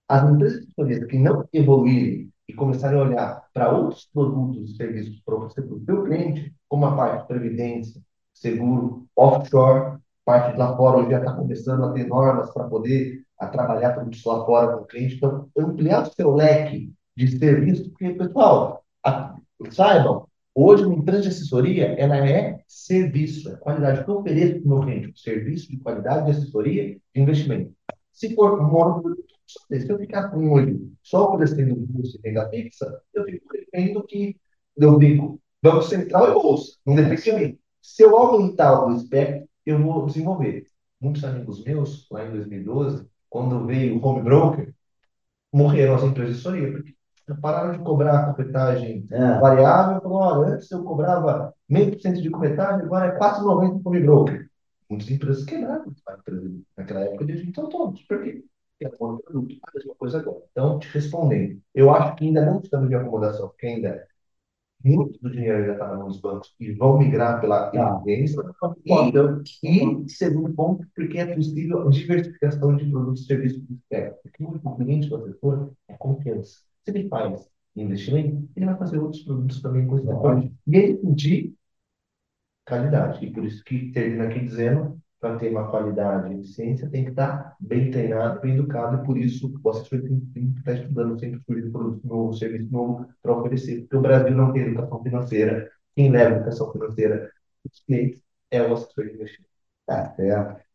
[0.09, 0.67] As empresas
[1.07, 6.05] que não evoluírem e começarem a olhar para outros produtos e serviços para o seu
[6.05, 8.03] cliente, como a parte de previdência,
[8.35, 13.25] seguro, offshore, parte de lá fora, hoje já está começando a ter normas para poder
[13.39, 15.17] a trabalhar produtos lá fora com o cliente.
[15.17, 19.37] Então, ampliar o seu leque de serviços, porque, pessoal, a,
[19.71, 24.65] saibam, hoje uma empresa de assessoria, ela é serviço, é qualidade que eu ofereço para
[24.65, 27.75] o meu cliente, serviço de qualidade de assessoria de investimento.
[28.13, 33.03] Se for monoproduto, se eu ficar com um olho só oferecendo bolsa e renda fixa,
[33.15, 34.37] eu fico refém que
[34.77, 37.59] eu digo Banco Central e Bolsa, não depende de mim.
[37.83, 40.67] Se eu aumentar o espectro, eu vou desenvolver.
[41.01, 44.75] Muitos amigos meus, lá em 2012, quando veio o home broker,
[45.53, 46.95] morreram as empresas de assessoria, porque
[47.37, 49.39] pararam de cobrar a corretagem É.
[49.41, 53.99] variável, falou, olha, antes eu cobrava meio por cento de corretagem, agora é 4,90 por
[54.01, 54.49] broker.
[54.89, 55.85] Muitas empresas quebraram
[56.77, 58.03] naquela época de agentes autônomos.
[58.03, 58.45] Por quê?
[58.79, 60.43] Porque era um produto, a mesma coisa agora.
[60.51, 64.05] Então, te respondendo, eu acho que ainda não estamos em acomodação, porque ainda
[64.83, 67.97] muito do dinheiro ainda está na mão dos bancos e vão migrar pela Tá.
[67.97, 68.43] evidência.
[68.59, 69.43] Concordo.
[69.63, 74.19] E, segundo ponto, porque é possível a diversificação de produtos e serviços do espectro.
[74.23, 76.61] Porque o cliente do assessor é confiança.
[76.85, 80.55] Se ele faz investimento, ele vai fazer outros produtos também com esse Lógico.
[80.67, 81.55] E ele pedir
[82.67, 83.25] qualidade.
[83.25, 87.11] E por isso que termina aqui dizendo, para ter uma qualidade e eficiência, tem que
[87.11, 91.19] estar bem treinado, bem educado, e por isso o assessor tem, tem que estar estudando
[91.19, 93.81] sempre surgir produto novo, serviço novo para oferecer.
[93.83, 95.71] Porque o Brasil não tem educação financeira.
[95.95, 97.31] Quem leva a educação financeira
[97.65, 99.51] os clientes é o assessor de investimento.
[99.87, 100.70] Tá certo.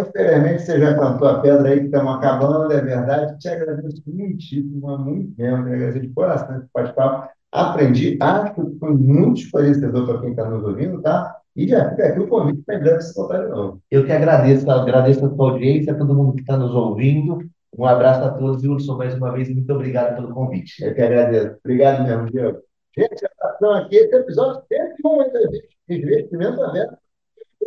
[0.00, 3.38] Experimente, você já cantou a pedra aí que estamos acabando, é verdade.
[3.38, 5.64] Te agradeço muitíssimo, muito mesmo.
[5.64, 7.30] Te agradeço de coração esse bate-papo.
[7.52, 11.36] Aprendi, acho que foi muito esclarecedor para quem está nos ouvindo, tá?
[11.54, 13.82] E já fica aqui o convite para em breve se voltar de novo.
[13.90, 17.38] Eu que agradeço, agradeço a sua audiência, a todo mundo que está nos ouvindo.
[17.78, 20.84] Um abraço a todos e Urson, mais uma vez, muito obrigado pelo convite.
[20.84, 21.56] Eu que agradeço.
[21.64, 22.58] Obrigado mesmo, Diego.
[22.96, 23.96] Gente, abração aqui.
[23.96, 26.98] Esse episódio sempre de investimento aberto.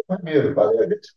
[0.07, 1.09] Primeiro, valeu, gente.